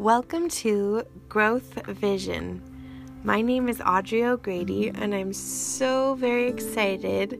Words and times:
Welcome 0.00 0.48
to 0.64 1.02
Growth 1.28 1.74
Vision. 1.86 2.62
My 3.22 3.42
name 3.42 3.68
is 3.68 3.82
Audrey 3.82 4.24
O'Grady, 4.24 4.88
and 4.88 5.14
I'm 5.14 5.34
so 5.34 6.14
very 6.14 6.48
excited 6.48 7.38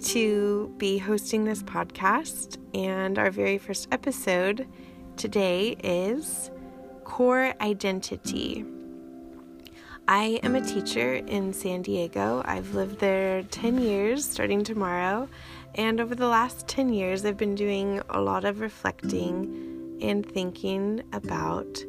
to 0.00 0.74
be 0.76 0.98
hosting 0.98 1.46
this 1.46 1.62
podcast. 1.62 2.58
And 2.74 3.18
our 3.18 3.30
very 3.30 3.56
first 3.56 3.88
episode 3.90 4.68
today 5.16 5.76
is 5.82 6.50
Core 7.04 7.54
Identity. 7.62 8.66
I 10.06 10.40
am 10.42 10.56
a 10.56 10.60
teacher 10.60 11.14
in 11.14 11.54
San 11.54 11.80
Diego. 11.80 12.42
I've 12.44 12.74
lived 12.74 12.98
there 12.98 13.44
10 13.44 13.78
years 13.78 14.28
starting 14.28 14.62
tomorrow. 14.62 15.26
And 15.76 16.02
over 16.02 16.14
the 16.14 16.28
last 16.28 16.68
10 16.68 16.92
years, 16.92 17.24
I've 17.24 17.38
been 17.38 17.54
doing 17.54 18.02
a 18.10 18.20
lot 18.20 18.44
of 18.44 18.60
reflecting 18.60 19.96
and 20.02 20.26
thinking 20.26 21.02
about 21.14 21.82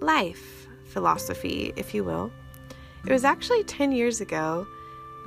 life 0.00 0.66
philosophy, 0.84 1.72
if 1.76 1.94
you 1.94 2.04
will. 2.04 2.32
It 3.06 3.12
was 3.12 3.24
actually 3.24 3.64
10 3.64 3.92
years 3.92 4.20
ago 4.20 4.66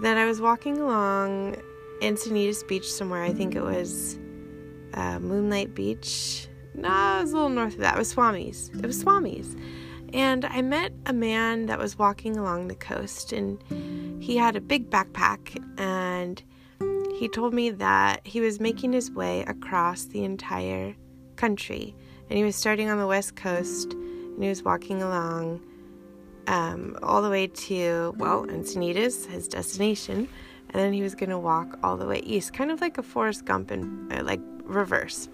that 0.01 0.17
I 0.17 0.25
was 0.25 0.41
walking 0.41 0.79
along 0.79 1.57
Encinitas 2.01 2.67
Beach 2.67 2.91
somewhere. 2.91 3.23
I 3.23 3.33
think 3.33 3.55
it 3.55 3.61
was 3.61 4.17
uh, 4.93 5.19
Moonlight 5.19 5.75
Beach. 5.75 6.47
No, 6.73 6.87
it 7.17 7.21
was 7.21 7.31
a 7.31 7.35
little 7.35 7.49
north 7.49 7.73
of 7.73 7.79
that. 7.79 7.95
It 7.95 7.99
was 7.99 8.13
Swami's. 8.13 8.69
It 8.69 8.85
was 8.85 9.03
Swami's. 9.03 9.55
And 10.13 10.45
I 10.45 10.61
met 10.61 10.91
a 11.05 11.13
man 11.13 11.67
that 11.67 11.77
was 11.77 11.97
walking 11.97 12.37
along 12.37 12.67
the 12.67 12.75
coast, 12.75 13.31
and 13.31 13.61
he 14.21 14.37
had 14.37 14.55
a 14.55 14.61
big 14.61 14.89
backpack, 14.89 15.61
and 15.77 16.41
he 17.17 17.27
told 17.27 17.53
me 17.53 17.69
that 17.69 18.25
he 18.25 18.41
was 18.41 18.59
making 18.59 18.93
his 18.93 19.11
way 19.11 19.41
across 19.43 20.05
the 20.05 20.23
entire 20.23 20.95
country. 21.35 21.95
And 22.29 22.37
he 22.37 22.43
was 22.43 22.55
starting 22.55 22.89
on 22.89 22.97
the 22.97 23.07
west 23.07 23.35
coast 23.35 23.95
was 24.47 24.63
walking 24.63 25.01
along 25.01 25.61
um, 26.47 26.97
all 27.03 27.21
the 27.21 27.29
way 27.29 27.47
to, 27.47 28.13
well, 28.17 28.45
Encinitas, 28.45 29.25
his 29.27 29.47
destination, 29.47 30.27
and 30.69 30.81
then 30.81 30.93
he 30.93 31.01
was 31.01 31.15
going 31.15 31.29
to 31.29 31.37
walk 31.37 31.77
all 31.83 31.97
the 31.97 32.05
way 32.05 32.19
east, 32.19 32.53
kind 32.53 32.71
of 32.71 32.81
like 32.81 32.97
a 32.97 33.03
Forrest 33.03 33.45
Gump 33.45 33.71
in 33.71 34.07
uh, 34.11 34.23
like 34.23 34.41
reverse. 34.63 35.29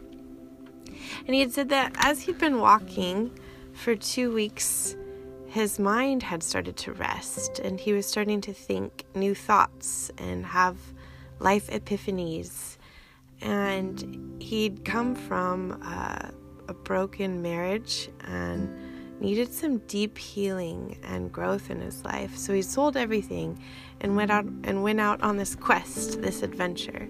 And 1.26 1.34
he 1.36 1.42
had 1.42 1.52
said 1.52 1.70
that 1.70 1.94
as 1.98 2.22
he'd 2.22 2.38
been 2.38 2.60
walking 2.60 3.32
for 3.74 3.96
two 3.96 4.34
weeks, 4.34 4.96
his 5.48 5.80
mind 5.80 6.24
had 6.24 6.44
started 6.44 6.76
to 6.78 6.94
rest 6.94 7.60
and 7.60 7.80
he 7.80 7.94
was 7.94 8.06
starting 8.06 8.42
to 8.42 8.54
think 8.54 9.06
new 9.14 9.36
thoughts 9.36 10.12
and 10.18 10.46
have 10.46 10.78
life 11.40 11.68
epiphanies. 11.68 12.78
And 13.42 14.42
he'd 14.42 14.84
come 14.86 15.16
from 15.16 15.80
uh, 15.84 16.30
a 16.68 16.74
broken 16.74 17.42
marriage 17.42 18.10
and 18.22 18.70
needed 19.20 19.52
some 19.52 19.78
deep 19.80 20.18
healing 20.18 20.98
and 21.04 21.32
growth 21.32 21.70
in 21.70 21.80
his 21.80 22.04
life. 22.04 22.36
So 22.36 22.54
he 22.54 22.62
sold 22.62 22.98
everything 22.98 23.60
and 24.02 24.16
went 24.16 24.32
out 24.32 24.46
and 24.64 24.84
went 24.84 25.00
out 25.00 25.22
on 25.22 25.38
this 25.38 25.56
quest, 25.56 26.22
this 26.22 26.44
adventure. 26.44 27.08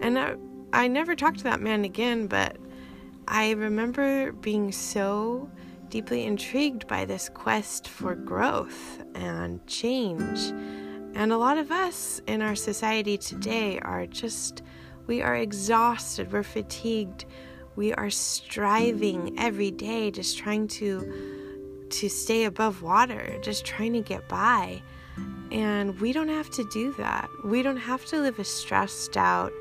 And 0.00 0.18
I, 0.18 0.36
I 0.72 0.88
never 0.88 1.14
talked 1.14 1.38
to 1.38 1.44
that 1.44 1.60
man 1.60 1.84
again, 1.84 2.26
but 2.26 2.56
I 3.28 3.52
remember 3.52 4.32
being 4.32 4.72
so 4.72 5.50
deeply 5.88 6.24
intrigued 6.24 6.86
by 6.86 7.04
this 7.04 7.28
quest 7.28 7.88
for 7.88 8.14
growth 8.14 9.02
and 9.14 9.64
change. 9.66 10.52
And 11.14 11.32
a 11.32 11.38
lot 11.38 11.58
of 11.58 11.70
us 11.70 12.20
in 12.26 12.42
our 12.42 12.54
society 12.54 13.16
today 13.16 13.78
are 13.78 14.06
just, 14.06 14.62
we 15.06 15.22
are 15.22 15.36
exhausted, 15.36 16.32
we're 16.32 16.42
fatigued, 16.42 17.24
we 17.76 17.92
are 17.92 18.10
striving 18.10 19.38
every 19.38 19.70
day, 19.70 20.10
just 20.10 20.38
trying 20.38 20.66
to 20.68 21.34
to 21.88 22.08
stay 22.08 22.44
above 22.44 22.82
water, 22.82 23.38
just 23.42 23.64
trying 23.64 23.92
to 23.92 24.00
get 24.00 24.28
by. 24.28 24.82
And 25.52 25.98
we 26.00 26.12
don't 26.12 26.28
have 26.28 26.50
to 26.50 26.64
do 26.70 26.92
that. 26.94 27.28
We 27.44 27.62
don't 27.62 27.76
have 27.76 28.04
to 28.06 28.20
live 28.20 28.40
a 28.40 28.44
stressed 28.44 29.16
out, 29.16 29.52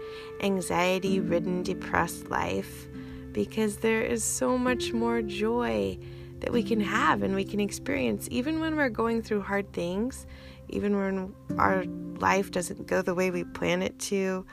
anxiety 0.42 1.20
ridden, 1.20 1.62
depressed 1.62 2.32
life 2.32 2.88
because 3.32 3.78
there 3.78 4.02
is 4.02 4.24
so 4.24 4.58
much 4.58 4.92
more 4.92 5.22
joy 5.22 6.00
that 6.40 6.52
we 6.52 6.64
can 6.64 6.80
have 6.80 7.22
and 7.22 7.36
we 7.36 7.44
can 7.44 7.60
experience 7.60 8.28
even 8.32 8.60
when 8.60 8.76
we're 8.76 8.90
going 8.90 9.22
through 9.22 9.42
hard 9.42 9.72
things, 9.72 10.26
even 10.70 10.98
when 10.98 11.34
our 11.60 11.86
life 12.20 12.50
doesn't 12.50 12.88
go 12.88 13.02
the 13.02 13.14
way 13.14 13.30
we 13.30 13.44
plan 13.44 13.84
it 13.84 13.98
to, 14.00 14.46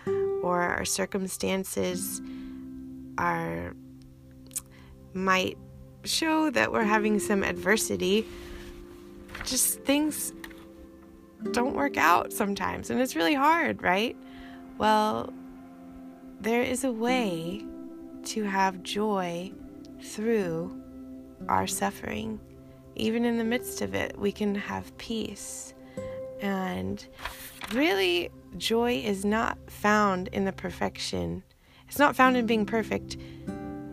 or 0.42 0.60
our 0.60 0.84
circumstances 0.84 2.20
are 3.18 3.74
might 5.14 5.58
show 6.04 6.50
that 6.50 6.72
we're 6.72 6.84
having 6.84 7.18
some 7.18 7.42
adversity, 7.42 8.26
just 9.44 9.80
things 9.80 10.32
don't 11.50 11.74
work 11.74 11.96
out 11.96 12.32
sometimes, 12.32 12.90
and 12.90 13.00
it's 13.00 13.16
really 13.16 13.34
hard, 13.34 13.82
right? 13.82 14.16
Well, 14.78 15.32
there 16.40 16.62
is 16.62 16.84
a 16.84 16.92
way 16.92 17.64
to 18.24 18.44
have 18.44 18.82
joy 18.82 19.52
through 20.02 20.80
our 21.48 21.66
suffering. 21.66 22.40
Even 22.94 23.24
in 23.24 23.38
the 23.38 23.44
midst 23.44 23.80
of 23.80 23.94
it, 23.94 24.18
we 24.18 24.32
can 24.32 24.54
have 24.54 24.96
peace. 24.98 25.74
And 26.40 27.04
really, 27.72 28.30
joy 28.56 28.94
is 28.94 29.24
not 29.24 29.58
found 29.68 30.28
in 30.28 30.44
the 30.44 30.52
perfection, 30.52 31.42
it's 31.92 31.98
not 31.98 32.16
found 32.16 32.38
in 32.38 32.46
being 32.46 32.64
perfect. 32.64 33.18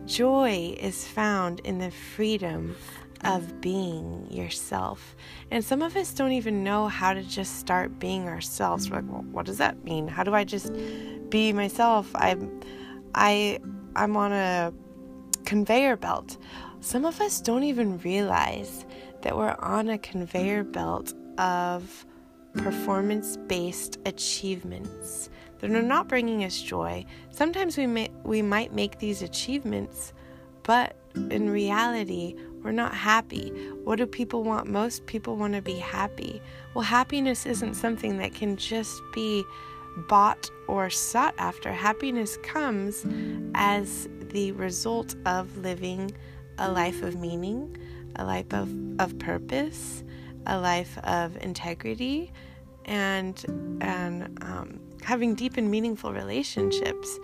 Joy 0.06 0.74
is 0.80 1.06
found 1.06 1.60
in 1.64 1.76
the 1.76 1.90
freedom 1.90 2.74
of 3.24 3.60
being 3.60 4.26
yourself. 4.30 5.14
And 5.50 5.62
some 5.62 5.82
of 5.82 5.94
us 5.98 6.14
don't 6.14 6.32
even 6.32 6.64
know 6.64 6.88
how 6.88 7.12
to 7.12 7.22
just 7.22 7.58
start 7.58 7.98
being 7.98 8.26
ourselves. 8.26 8.88
We're 8.88 9.02
like, 9.02 9.12
well, 9.12 9.26
what 9.32 9.44
does 9.44 9.58
that 9.58 9.84
mean? 9.84 10.08
How 10.08 10.24
do 10.24 10.32
I 10.32 10.44
just 10.44 10.72
be 11.28 11.52
myself? 11.52 12.10
I'm 12.14 12.62
I 13.14 13.60
I'm 13.94 14.16
on 14.16 14.32
a 14.32 14.72
conveyor 15.44 15.96
belt. 15.96 16.38
Some 16.80 17.04
of 17.04 17.20
us 17.20 17.38
don't 17.42 17.64
even 17.64 17.98
realize 17.98 18.86
that 19.20 19.36
we're 19.36 19.56
on 19.58 19.90
a 19.90 19.98
conveyor 19.98 20.64
belt 20.64 21.12
of 21.36 22.06
performance 22.54 23.36
based 23.36 23.98
achievements 24.06 25.28
that 25.60 25.70
are 25.70 25.82
not 25.82 26.08
bringing 26.08 26.44
us 26.44 26.60
joy. 26.60 27.04
Sometimes 27.30 27.76
we 27.76 27.86
may, 27.86 28.10
we 28.24 28.42
might 28.42 28.72
make 28.72 28.98
these 28.98 29.22
achievements, 29.22 30.12
but 30.62 30.96
in 31.14 31.50
reality, 31.50 32.36
we're 32.62 32.72
not 32.72 32.94
happy. 32.94 33.50
What 33.84 33.96
do 33.96 34.06
people 34.06 34.42
want 34.42 34.66
most? 34.66 35.06
People 35.06 35.36
want 35.36 35.54
to 35.54 35.62
be 35.62 35.76
happy. 35.76 36.42
Well, 36.74 36.84
happiness 36.84 37.46
isn't 37.46 37.74
something 37.74 38.18
that 38.18 38.34
can 38.34 38.56
just 38.56 39.00
be 39.14 39.44
bought 40.08 40.50
or 40.68 40.90
sought 40.90 41.34
after. 41.38 41.72
Happiness 41.72 42.36
comes 42.42 43.06
as 43.54 44.08
the 44.30 44.52
result 44.52 45.16
of 45.26 45.56
living 45.58 46.12
a 46.58 46.70
life 46.70 47.02
of 47.02 47.16
meaning, 47.16 47.76
a 48.16 48.24
life 48.24 48.52
of, 48.52 48.72
of 49.00 49.18
purpose, 49.18 50.04
a 50.46 50.58
life 50.58 50.96
of 50.98 51.36
integrity, 51.42 52.32
and 52.84 53.44
and 53.80 54.38
um, 54.42 54.80
having 55.04 55.34
deep 55.34 55.56
and 55.56 55.70
meaningful 55.70 56.12
relationships. 56.12 57.18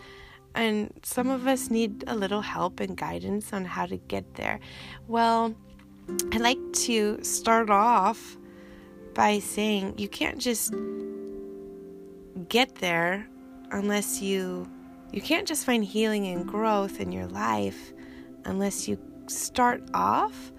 And 0.54 0.92
some 1.02 1.28
of 1.28 1.46
us 1.46 1.70
need 1.70 2.04
a 2.06 2.16
little 2.16 2.40
help 2.40 2.80
and 2.80 2.96
guidance 2.96 3.52
on 3.52 3.64
how 3.64 3.86
to 3.86 3.96
get 3.96 4.34
there. 4.34 4.58
Well, 5.06 5.54
I 6.32 6.38
like 6.38 6.72
to 6.84 7.22
start 7.22 7.68
off 7.68 8.38
by 9.14 9.38
saying 9.38 9.94
you 9.98 10.08
can't 10.08 10.38
just 10.38 10.74
get 12.48 12.76
there 12.76 13.26
unless 13.70 14.20
you 14.20 14.68
you 15.12 15.20
can't 15.20 15.48
just 15.48 15.64
find 15.64 15.84
healing 15.84 16.26
and 16.26 16.46
growth 16.46 17.00
in 17.00 17.10
your 17.12 17.26
life 17.26 17.92
unless 18.44 18.86
you 18.86 18.98
start 19.26 19.82
off 19.94 20.52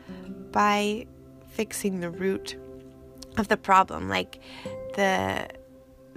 by 0.52 1.06
fixing 1.50 2.00
the 2.00 2.10
root 2.10 2.58
of 3.38 3.48
the 3.48 3.58
problem 3.58 4.10
like 4.10 4.40
the 4.96 5.48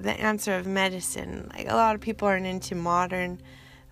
the 0.00 0.12
answer 0.12 0.56
of 0.56 0.66
medicine. 0.66 1.50
Like 1.54 1.68
a 1.68 1.74
lot 1.74 1.94
of 1.94 2.00
people 2.00 2.26
aren't 2.26 2.46
into 2.46 2.74
modern 2.74 3.40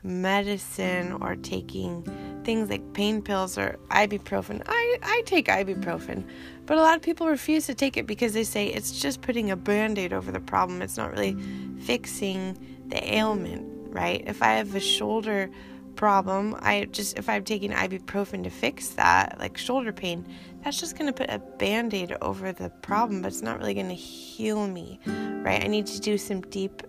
medicine 0.03 1.13
or 1.21 1.37
taking 1.37 2.03
things 2.45 2.71
like 2.71 2.93
pain 2.93 3.21
pills 3.21 3.59
or 3.59 3.79
ibuprofen. 3.91 4.63
I, 4.67 4.99
I 5.03 5.23
take 5.27 5.49
ibuprofen, 5.49 6.25
but 6.67 6.79
a 6.79 6.81
lot 6.81 6.97
of 6.97 7.03
people 7.03 7.27
refuse 7.27 7.67
to 7.67 7.75
take 7.75 7.97
it 7.97 8.07
because 8.07 8.33
they 8.33 8.45
say 8.45 8.69
it's 8.69 9.01
just 9.01 9.21
putting 9.21 9.51
a 9.51 9.57
band 9.57 9.99
aid 9.99 10.13
over 10.13 10.33
the 10.33 10.41
problem. 10.41 10.81
It's 10.83 10.97
not 10.97 11.11
really 11.11 11.37
fixing 11.81 12.57
the 12.89 13.15
ailment, 13.15 13.67
right? 13.93 14.23
If 14.27 14.43
I 14.43 14.55
have 14.55 14.75
a 14.75 14.81
shoulder 14.81 15.51
problem, 15.99 16.57
I 16.61 16.85
just, 16.93 17.19
if 17.19 17.29
I'm 17.29 17.43
taking 17.43 17.73
ibuprofen 17.73 18.45
to 18.45 18.51
fix 18.51 18.91
that, 18.91 19.37
like 19.41 19.59
shoulder 19.59 19.93
pain, 19.93 20.25
that's 20.63 20.79
just 20.79 20.97
going 20.97 21.13
to 21.13 21.13
put 21.13 21.29
a 21.29 21.41
band 21.41 21.93
aid 21.93 22.17
over 22.23 22.53
the 22.53 22.71
problem, 22.71 23.21
but 23.21 23.33
it's 23.33 23.43
not 23.43 23.59
really 23.59 23.75
going 23.75 23.89
to 23.89 23.95
heal 23.95 24.69
me, 24.69 25.01
right? 25.43 25.63
I 25.63 25.67
need 25.67 25.87
to 25.87 26.01
do 26.01 26.17
some 26.17 26.43
deep, 26.43 26.85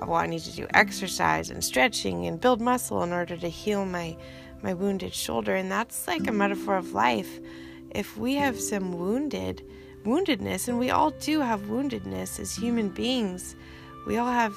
well, 0.00 0.14
I 0.14 0.26
need 0.26 0.40
to 0.40 0.52
do 0.52 0.66
exercise 0.74 1.48
and 1.50 1.62
stretching 1.62 2.26
and 2.26 2.40
build 2.40 2.60
muscle 2.60 3.04
in 3.04 3.12
order 3.12 3.36
to 3.36 3.48
heal 3.48 3.86
my, 3.86 4.16
my 4.62 4.74
wounded 4.74 5.14
shoulder. 5.14 5.54
And 5.54 5.70
that's 5.70 6.08
like 6.08 6.26
a 6.26 6.32
metaphor 6.32 6.76
of 6.76 6.92
life. 6.92 7.38
if 7.92 8.16
we 8.16 8.34
have 8.34 8.58
some 8.58 8.98
wounded 8.98 9.62
woundedness, 10.04 10.68
and 10.68 10.78
we 10.78 10.90
all 10.90 11.10
do 11.10 11.40
have 11.40 11.60
woundedness 11.62 12.40
as 12.40 12.56
human 12.56 12.88
beings, 12.88 13.54
we 14.06 14.16
all 14.16 14.30
have 14.30 14.56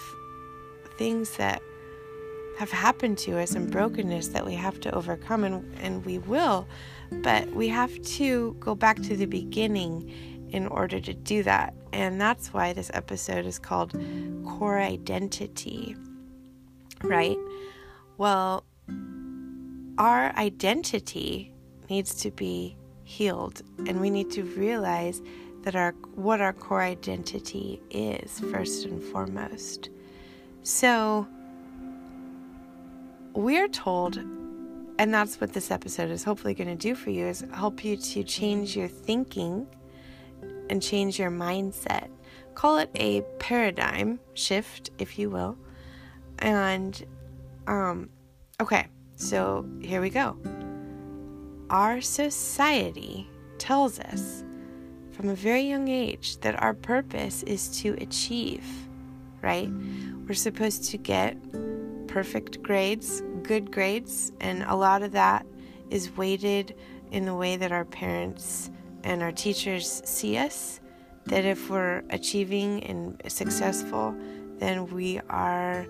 things 0.97 1.37
that 1.37 1.61
have 2.57 2.71
happened 2.71 3.17
to 3.19 3.39
us 3.39 3.55
and 3.55 3.71
brokenness 3.71 4.29
that 4.29 4.45
we 4.45 4.53
have 4.53 4.79
to 4.81 4.93
overcome, 4.93 5.43
and, 5.43 5.75
and 5.79 6.05
we 6.05 6.19
will, 6.19 6.67
but 7.11 7.49
we 7.51 7.67
have 7.67 8.01
to 8.01 8.55
go 8.59 8.75
back 8.75 9.01
to 9.03 9.15
the 9.15 9.25
beginning 9.25 10.11
in 10.49 10.67
order 10.67 10.99
to 10.99 11.13
do 11.13 11.43
that. 11.43 11.73
And 11.91 12.21
that's 12.21 12.53
why 12.53 12.73
this 12.73 12.91
episode 12.93 13.45
is 13.45 13.57
called 13.59 13.93
Core 14.45 14.79
Identity, 14.79 15.95
right? 17.01 17.37
Well, 18.17 18.63
our 19.97 20.35
identity 20.37 21.53
needs 21.89 22.15
to 22.15 22.31
be 22.31 22.77
healed 23.03 23.61
and 23.85 23.99
we 23.99 24.09
need 24.09 24.31
to 24.31 24.43
realize 24.43 25.21
that 25.63 25.75
our 25.75 25.91
what 26.15 26.41
our 26.41 26.53
core 26.53 26.81
identity 26.81 27.81
is 27.89 28.39
first 28.51 28.85
and 28.85 29.01
foremost. 29.01 29.89
So 30.63 31.27
we're 33.33 33.67
told 33.67 34.17
and 34.99 35.13
that's 35.13 35.41
what 35.41 35.53
this 35.53 35.71
episode 35.71 36.11
is 36.11 36.23
hopefully 36.23 36.53
going 36.53 36.67
to 36.67 36.75
do 36.75 36.93
for 36.93 37.09
you 37.09 37.25
is 37.25 37.43
help 37.53 37.83
you 37.83 37.97
to 37.97 38.23
change 38.23 38.75
your 38.77 38.87
thinking 38.87 39.65
and 40.69 40.81
change 40.81 41.17
your 41.17 41.31
mindset. 41.31 42.09
Call 42.53 42.77
it 42.77 42.89
a 42.95 43.21
paradigm 43.39 44.19
shift 44.33 44.91
if 44.99 45.17
you 45.17 45.29
will. 45.29 45.57
And 46.39 47.03
um 47.67 48.09
okay, 48.61 48.87
so 49.15 49.65
here 49.81 50.01
we 50.01 50.09
go. 50.09 50.37
Our 51.69 52.01
society 52.01 53.27
tells 53.57 53.99
us 53.99 54.43
from 55.11 55.29
a 55.29 55.35
very 55.35 55.63
young 55.63 55.87
age 55.87 56.37
that 56.41 56.61
our 56.61 56.73
purpose 56.73 57.43
is 57.43 57.79
to 57.81 57.93
achieve, 57.99 58.65
right? 59.41 59.71
We're 60.27 60.33
supposed 60.35 60.85
to 60.91 60.97
get 60.97 61.35
perfect 62.13 62.61
grades, 62.61 63.23
good 63.41 63.71
grades, 63.71 64.31
and 64.39 64.61
a 64.67 64.75
lot 64.75 65.01
of 65.01 65.11
that 65.13 65.43
is 65.89 66.15
weighted 66.15 66.75
in 67.11 67.25
the 67.25 67.33
way 67.33 67.57
that 67.57 67.71
our 67.71 67.85
parents 67.85 68.69
and 69.03 69.23
our 69.23 69.31
teachers 69.31 69.99
see 70.05 70.37
us. 70.37 70.79
That 71.25 71.43
if 71.43 71.71
we're 71.71 72.03
achieving 72.11 72.83
and 72.83 73.19
successful, 73.27 74.15
then 74.59 74.85
we 74.93 75.21
are 75.29 75.87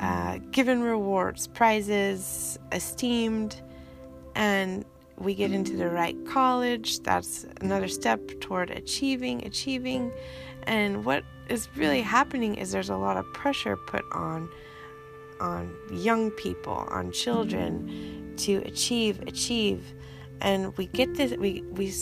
uh, 0.00 0.38
given 0.52 0.80
rewards, 0.82 1.48
prizes, 1.48 2.58
esteemed, 2.72 3.60
and 4.34 4.86
we 5.18 5.34
get 5.34 5.52
into 5.52 5.76
the 5.76 5.90
right 5.90 6.16
college. 6.24 7.00
That's 7.00 7.44
another 7.60 7.88
step 7.88 8.40
toward 8.40 8.70
achieving, 8.70 9.44
achieving. 9.44 10.12
And 10.62 11.04
what 11.04 11.24
is 11.50 11.68
really 11.76 12.00
happening 12.00 12.54
is 12.54 12.72
there's 12.72 12.88
a 12.88 12.96
lot 12.96 13.18
of 13.18 13.30
pressure 13.34 13.76
put 13.76 14.04
on 14.12 14.48
on 15.42 15.74
young 15.90 16.30
people, 16.30 16.86
on 16.90 17.12
children 17.12 18.34
to 18.38 18.58
achieve, 18.64 19.20
achieve. 19.26 19.94
And 20.40 20.76
we 20.78 20.86
get 20.86 21.14
this 21.14 21.36
we 21.36 21.62
we 21.72 21.92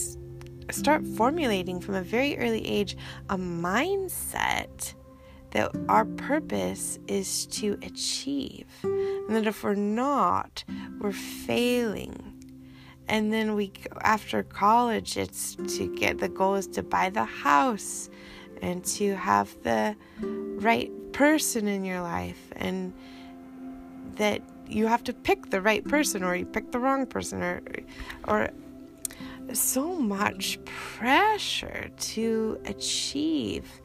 start 0.71 1.05
formulating 1.17 1.81
from 1.81 1.97
a 1.97 2.03
very 2.03 2.39
early 2.39 2.65
age 2.67 2.97
a 3.29 3.37
mindset 3.37 4.95
that 5.51 5.75
our 5.89 6.05
purpose 6.05 6.99
is 7.09 7.47
to 7.47 7.79
achieve. 7.83 8.67
And 8.85 9.31
that 9.31 9.47
if 9.47 9.65
we're 9.65 9.75
not, 9.75 10.63
we're 11.01 11.13
failing. 11.13 12.27
And 13.09 13.33
then 13.33 13.57
we, 13.57 13.73
after 14.03 14.45
college, 14.45 15.17
it's 15.17 15.57
to 15.57 15.93
get 15.97 16.19
the 16.19 16.29
goal 16.29 16.55
is 16.55 16.69
to 16.69 16.83
buy 16.85 17.11
the 17.11 17.25
house 17.25 18.09
and 18.63 18.85
to 18.85 19.17
have 19.17 19.61
the 19.65 19.97
right 20.23 20.93
person 21.13 21.67
in 21.67 21.85
your 21.85 22.01
life. 22.03 22.53
And 22.55 22.95
that 24.21 24.43
you 24.69 24.87
have 24.87 25.03
to 25.05 25.13
pick 25.13 25.51
the 25.51 25.63
right 25.63 25.83
person 25.85 26.23
or 26.23 26.37
you 26.37 26.45
pick 26.45 26.71
the 26.73 26.79
wrong 26.79 27.07
person 27.07 27.43
or, 27.43 27.63
or 28.29 28.51
so 29.55 29.95
much 29.95 30.63
pressure 30.65 31.89
to 31.99 32.61
achieve 32.67 33.81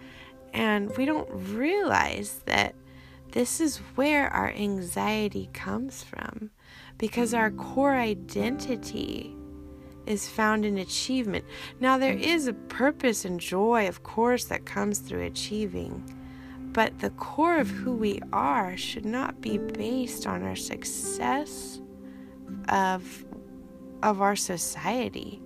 and 0.54 0.96
we 0.98 1.06
don't 1.06 1.30
realize 1.32 2.42
that 2.46 2.76
this 3.32 3.60
is 3.60 3.78
where 3.96 4.30
our 4.30 4.50
anxiety 4.52 5.50
comes 5.54 6.04
from 6.04 6.52
because 6.98 7.34
our 7.34 7.52
core 7.52 7.96
identity 7.96 9.36
is 10.06 10.30
found 10.30 10.66
in 10.66 10.78
achievement. 10.78 11.44
Now, 11.80 11.98
there 11.98 12.14
is 12.14 12.48
a 12.48 12.54
purpose 12.54 13.26
and 13.26 13.40
joy, 13.40 13.88
of 13.88 14.04
course, 14.04 14.46
that 14.46 14.66
comes 14.66 15.00
through 15.00 15.24
achieving, 15.24 16.15
but 16.76 17.00
the 17.00 17.10
core 17.12 17.58
of 17.58 17.70
who 17.70 17.94
we 17.94 18.20
are 18.34 18.76
should 18.76 19.06
not 19.06 19.40
be 19.40 19.58
based 19.58 20.28
on 20.28 20.44
our 20.44 20.58
success 20.58 21.80
of, 22.68 23.24
of 24.04 24.22
our 24.22 24.36
society. 24.36 25.42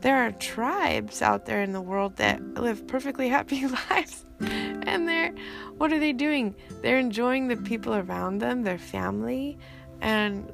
There 0.00 0.16
are 0.16 0.32
tribes 0.32 1.20
out 1.20 1.44
there 1.44 1.62
in 1.62 1.72
the 1.72 1.82
world 1.82 2.16
that 2.16 2.42
live 2.54 2.86
perfectly 2.88 3.28
happy 3.28 3.66
lives. 3.90 4.24
And 4.40 5.06
they're, 5.06 5.34
what 5.76 5.92
are 5.92 6.00
they 6.00 6.14
doing? 6.14 6.54
They're 6.80 6.98
enjoying 6.98 7.48
the 7.48 7.58
people 7.58 7.94
around 7.94 8.38
them, 8.38 8.62
their 8.62 8.78
family. 8.78 9.58
And, 10.00 10.50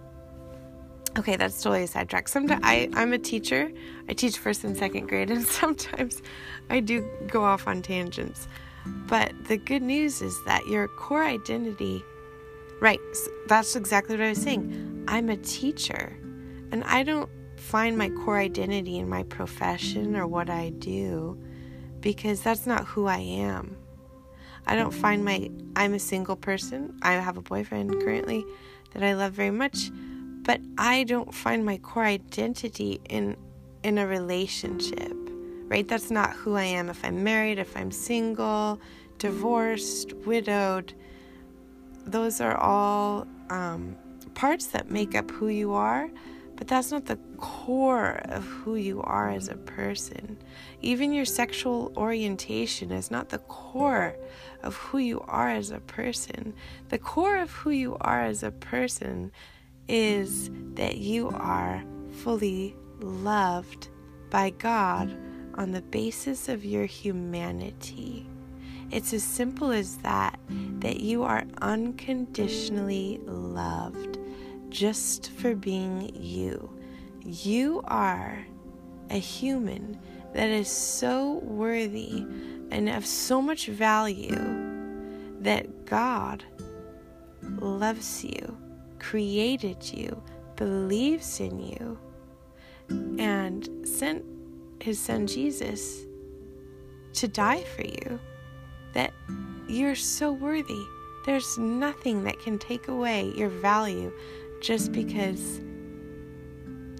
okay, 1.16 1.36
that's 1.36 1.62
totally 1.62 1.84
a 1.84 1.86
sidetrack. 1.86 2.26
Sometimes 2.26 2.60
I, 2.64 2.88
I'm 2.94 3.12
a 3.12 3.18
teacher, 3.18 3.70
I 4.08 4.14
teach 4.14 4.38
first 4.38 4.64
and 4.64 4.76
second 4.76 5.06
grade, 5.06 5.30
and 5.30 5.46
sometimes 5.60 6.22
I 6.70 6.80
do 6.80 7.08
go 7.28 7.44
off 7.44 7.68
on 7.68 7.82
tangents. 7.82 8.48
But 8.84 9.32
the 9.44 9.56
good 9.56 9.82
news 9.82 10.22
is 10.22 10.42
that 10.44 10.66
your 10.66 10.88
core 10.88 11.24
identity, 11.24 12.04
right, 12.80 13.00
that's 13.46 13.76
exactly 13.76 14.16
what 14.16 14.24
I 14.24 14.30
was 14.30 14.42
saying. 14.42 15.04
I'm 15.08 15.28
a 15.28 15.36
teacher, 15.36 16.16
and 16.70 16.84
I 16.84 17.02
don't 17.02 17.30
find 17.56 17.96
my 17.96 18.10
core 18.10 18.38
identity 18.38 18.98
in 18.98 19.08
my 19.08 19.22
profession 19.24 20.16
or 20.16 20.26
what 20.26 20.50
I 20.50 20.70
do 20.70 21.38
because 22.00 22.42
that's 22.42 22.66
not 22.66 22.84
who 22.84 23.06
I 23.06 23.18
am. 23.18 23.76
I 24.66 24.74
don't 24.74 24.92
find 24.92 25.24
my 25.24 25.50
I'm 25.76 25.94
a 25.94 25.98
single 25.98 26.36
person. 26.36 26.98
I 27.02 27.12
have 27.12 27.36
a 27.36 27.42
boyfriend 27.42 28.02
currently 28.02 28.44
that 28.92 29.02
I 29.02 29.14
love 29.14 29.32
very 29.32 29.50
much, 29.50 29.90
but 30.42 30.60
I 30.76 31.04
don't 31.04 31.32
find 31.34 31.64
my 31.64 31.78
core 31.78 32.04
identity 32.04 33.00
in 33.08 33.36
in 33.82 33.98
a 33.98 34.06
relationship. 34.06 35.21
Right? 35.72 35.88
That's 35.88 36.10
not 36.10 36.34
who 36.34 36.54
I 36.54 36.64
am 36.64 36.90
if 36.90 37.02
I'm 37.02 37.24
married, 37.24 37.58
if 37.58 37.74
I'm 37.78 37.90
single, 37.90 38.78
divorced, 39.16 40.12
widowed. 40.12 40.92
Those 42.04 42.42
are 42.42 42.58
all 42.58 43.26
um, 43.48 43.96
parts 44.34 44.66
that 44.66 44.90
make 44.90 45.14
up 45.14 45.30
who 45.30 45.48
you 45.48 45.72
are, 45.72 46.10
but 46.56 46.68
that's 46.68 46.90
not 46.90 47.06
the 47.06 47.18
core 47.38 48.20
of 48.26 48.44
who 48.44 48.74
you 48.74 49.00
are 49.00 49.30
as 49.30 49.48
a 49.48 49.56
person. 49.56 50.36
Even 50.82 51.10
your 51.10 51.24
sexual 51.24 51.90
orientation 51.96 52.92
is 52.92 53.10
not 53.10 53.30
the 53.30 53.38
core 53.38 54.14
of 54.62 54.76
who 54.76 54.98
you 54.98 55.22
are 55.26 55.48
as 55.48 55.70
a 55.70 55.80
person. 55.80 56.52
The 56.90 56.98
core 56.98 57.38
of 57.38 57.50
who 57.50 57.70
you 57.70 57.96
are 58.02 58.22
as 58.22 58.42
a 58.42 58.50
person 58.50 59.32
is 59.88 60.50
that 60.74 60.98
you 60.98 61.30
are 61.30 61.82
fully 62.10 62.76
loved 63.00 63.88
by 64.28 64.50
God 64.50 65.16
on 65.54 65.72
the 65.72 65.82
basis 65.82 66.48
of 66.48 66.64
your 66.64 66.86
humanity. 66.86 68.26
It's 68.90 69.12
as 69.12 69.24
simple 69.24 69.70
as 69.70 69.96
that, 69.98 70.38
that 70.80 71.00
you 71.00 71.22
are 71.22 71.44
unconditionally 71.62 73.20
loved 73.24 74.18
just 74.68 75.30
for 75.32 75.54
being 75.54 76.14
you. 76.14 76.70
You 77.24 77.82
are 77.84 78.44
a 79.10 79.18
human 79.18 79.98
that 80.34 80.48
is 80.48 80.68
so 80.68 81.40
worthy 81.44 82.26
and 82.70 82.88
of 82.88 83.06
so 83.06 83.40
much 83.40 83.66
value 83.66 84.36
that 85.40 85.84
God 85.84 86.44
loves 87.60 88.24
you, 88.24 88.56
created 88.98 89.92
you, 89.92 90.22
believes 90.56 91.40
in 91.40 91.60
you, 91.60 91.98
and 93.18 93.68
sent 93.84 94.24
his 94.82 94.98
son 94.98 95.26
Jesus 95.26 96.04
to 97.14 97.28
die 97.28 97.62
for 97.62 97.82
you. 97.82 98.20
That 98.94 99.12
you're 99.68 99.94
so 99.94 100.32
worthy. 100.32 100.82
There's 101.24 101.56
nothing 101.56 102.24
that 102.24 102.38
can 102.40 102.58
take 102.58 102.88
away 102.88 103.32
your 103.36 103.48
value 103.48 104.12
just 104.60 104.92
because 104.92 105.60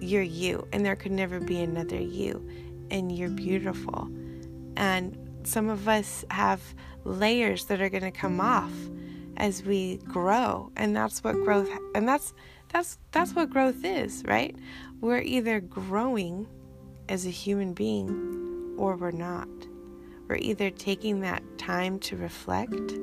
you're 0.01 0.21
you 0.21 0.67
and 0.71 0.85
there 0.85 0.95
could 0.95 1.11
never 1.11 1.39
be 1.39 1.61
another 1.61 1.99
you 2.01 2.47
and 2.89 3.11
you're 3.11 3.29
beautiful. 3.29 4.09
And 4.77 5.17
some 5.43 5.69
of 5.69 5.87
us 5.87 6.25
have 6.31 6.61
layers 7.03 7.65
that 7.65 7.81
are 7.81 7.89
going 7.89 8.03
to 8.03 8.11
come 8.11 8.39
off 8.41 8.73
as 9.37 9.63
we 9.63 9.97
grow 9.97 10.71
and 10.77 10.95
that's 10.95 11.23
what 11.23 11.33
growth 11.35 11.69
and 11.95 12.07
that's 12.07 12.33
That's 12.73 12.97
that's 13.11 13.35
what 13.35 13.51
growth 13.51 13.85
is, 13.85 14.23
right? 14.25 14.55
We're 14.99 15.21
either 15.21 15.59
growing 15.59 16.47
as 17.09 17.25
a 17.25 17.29
human 17.29 17.73
being 17.73 18.75
or 18.77 18.95
we're 18.95 19.11
not. 19.11 19.47
We're 20.27 20.37
either 20.37 20.69
taking 20.69 21.21
that 21.21 21.43
time 21.57 21.99
to 21.99 22.17
reflect 22.17 22.93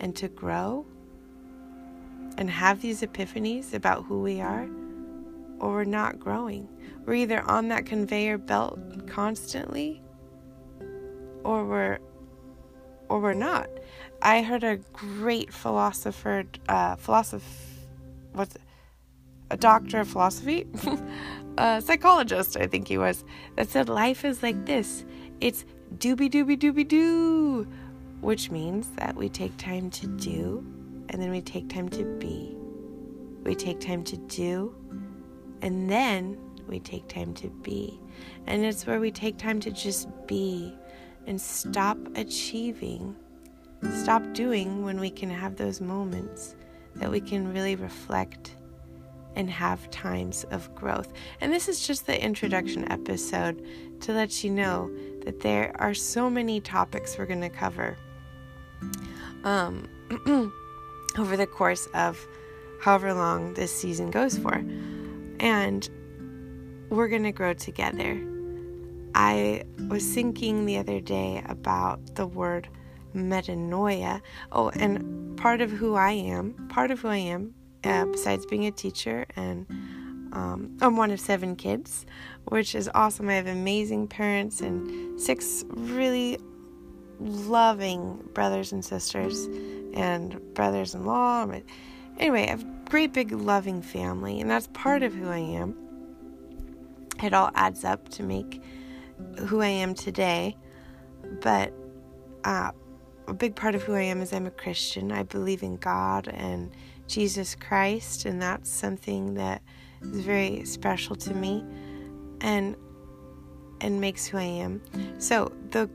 and 0.00 0.16
to 0.16 0.28
grow 0.28 0.86
and 2.38 2.50
have 2.50 2.80
these 2.80 3.02
epiphanies 3.02 3.74
about 3.74 4.04
who 4.04 4.20
we 4.20 4.40
are, 4.40 4.68
or 5.60 5.72
we're 5.72 5.84
not 5.84 6.18
growing. 6.18 6.68
We're 7.04 7.14
either 7.14 7.42
on 7.42 7.68
that 7.68 7.86
conveyor 7.86 8.38
belt 8.38 9.06
constantly 9.06 10.02
or 11.44 11.64
we're 11.64 11.98
or 13.08 13.20
we're 13.20 13.34
not. 13.34 13.68
I 14.22 14.42
heard 14.42 14.64
a 14.64 14.78
great 14.92 15.52
philosopher, 15.52 16.44
uh, 16.68 16.96
what's 16.96 17.34
it? 18.54 18.60
a 19.52 19.56
doctor 19.58 20.00
of 20.00 20.08
philosophy, 20.08 20.66
a 21.58 21.82
psychologist, 21.82 22.56
I 22.56 22.66
think 22.66 22.88
he 22.88 22.98
was, 22.98 23.24
that 23.56 23.68
said 23.68 23.88
life 23.88 24.24
is 24.24 24.42
like 24.42 24.66
this. 24.66 25.04
It's 25.40 25.64
doobie 25.98 26.30
doobie 26.30 26.58
doobie 26.58 26.88
doo, 26.88 27.66
which 28.20 28.50
means 28.50 28.88
that 28.96 29.14
we 29.14 29.28
take 29.28 29.56
time 29.56 29.90
to 29.90 30.06
do 30.06 30.64
and 31.08 31.20
then 31.20 31.30
we 31.30 31.40
take 31.40 31.68
time 31.68 31.88
to 31.90 32.04
be. 32.18 32.56
We 33.42 33.54
take 33.54 33.80
time 33.80 34.04
to 34.04 34.16
do 34.16 34.74
and 35.60 35.90
then 35.90 36.38
we 36.68 36.80
take 36.80 37.08
time 37.08 37.34
to 37.34 37.48
be. 37.48 38.00
And 38.46 38.64
it's 38.64 38.86
where 38.86 39.00
we 39.00 39.10
take 39.10 39.36
time 39.36 39.60
to 39.60 39.70
just 39.70 40.08
be 40.26 40.74
and 41.26 41.40
stop 41.40 41.98
achieving, 42.14 43.14
stop 44.02 44.22
doing 44.32 44.84
when 44.84 44.98
we 44.98 45.10
can 45.10 45.30
have 45.30 45.56
those 45.56 45.80
moments 45.80 46.56
that 46.96 47.10
we 47.10 47.20
can 47.20 47.52
really 47.52 47.76
reflect 47.76 48.56
and 49.36 49.48
have 49.50 49.90
times 49.90 50.44
of 50.50 50.74
growth. 50.74 51.12
And 51.40 51.52
this 51.52 51.68
is 51.68 51.86
just 51.86 52.06
the 52.06 52.22
introduction 52.22 52.90
episode 52.90 53.64
to 54.00 54.12
let 54.12 54.42
you 54.42 54.50
know 54.50 54.90
that 55.24 55.40
there 55.40 55.74
are 55.78 55.94
so 55.94 56.28
many 56.28 56.60
topics 56.60 57.16
we're 57.16 57.26
going 57.26 57.40
to 57.40 57.48
cover 57.48 57.96
um, 59.44 59.88
over 61.18 61.36
the 61.36 61.46
course 61.46 61.86
of 61.94 62.26
however 62.80 63.14
long 63.14 63.54
this 63.54 63.74
season 63.74 64.10
goes 64.10 64.36
for. 64.36 64.64
And 65.40 65.88
we're 66.90 67.08
going 67.08 67.22
to 67.22 67.32
grow 67.32 67.54
together. 67.54 68.20
I 69.14 69.64
was 69.88 70.06
thinking 70.12 70.66
the 70.66 70.78
other 70.78 71.00
day 71.00 71.42
about 71.46 72.14
the 72.14 72.26
word 72.26 72.68
metanoia. 73.14 74.20
Oh, 74.50 74.70
and 74.70 75.36
part 75.38 75.60
of 75.60 75.70
who 75.70 75.94
I 75.94 76.12
am, 76.12 76.68
part 76.68 76.90
of 76.90 77.00
who 77.00 77.08
I 77.08 77.16
am, 77.16 77.54
uh, 77.84 78.06
besides 78.06 78.46
being 78.46 78.66
a 78.66 78.70
teacher, 78.70 79.26
and 79.36 79.66
um, 80.32 80.76
I'm 80.80 80.96
one 80.96 81.10
of 81.10 81.20
seven 81.20 81.56
kids, 81.56 82.06
which 82.46 82.74
is 82.74 82.90
awesome. 82.94 83.28
I 83.28 83.34
have 83.34 83.46
amazing 83.46 84.08
parents 84.08 84.60
and 84.60 85.20
six 85.20 85.64
really 85.68 86.38
loving 87.20 88.16
brothers 88.32 88.72
and 88.72 88.84
sisters 88.84 89.46
and 89.94 90.40
brothers 90.54 90.94
in 90.94 91.04
law. 91.04 91.46
Anyway, 92.18 92.44
I 92.44 92.50
have 92.50 92.62
a 92.62 92.90
great 92.90 93.12
big 93.12 93.32
loving 93.32 93.82
family, 93.82 94.40
and 94.40 94.50
that's 94.50 94.68
part 94.72 95.02
of 95.02 95.14
who 95.14 95.28
I 95.28 95.38
am. 95.38 95.76
It 97.22 97.32
all 97.32 97.50
adds 97.54 97.84
up 97.84 98.08
to 98.10 98.22
make 98.22 98.62
who 99.46 99.60
I 99.60 99.68
am 99.68 99.94
today. 99.94 100.56
But 101.40 101.72
uh, 102.44 102.72
a 103.28 103.34
big 103.34 103.54
part 103.54 103.74
of 103.74 103.82
who 103.82 103.94
I 103.94 104.02
am 104.02 104.20
is 104.20 104.32
I'm 104.32 104.46
a 104.46 104.50
Christian. 104.50 105.12
I 105.12 105.22
believe 105.22 105.62
in 105.62 105.76
God 105.76 106.28
and 106.28 106.72
Jesus 107.12 107.54
Christ, 107.54 108.24
and 108.24 108.40
that's 108.40 108.70
something 108.70 109.34
that 109.34 109.60
is 110.00 110.20
very 110.20 110.64
special 110.64 111.14
to 111.16 111.34
me 111.34 111.62
and 112.40 112.74
and 113.82 114.00
makes 114.00 114.26
who 114.26 114.38
I 114.38 114.44
am. 114.44 114.80
So 115.18 115.52
the 115.70 115.90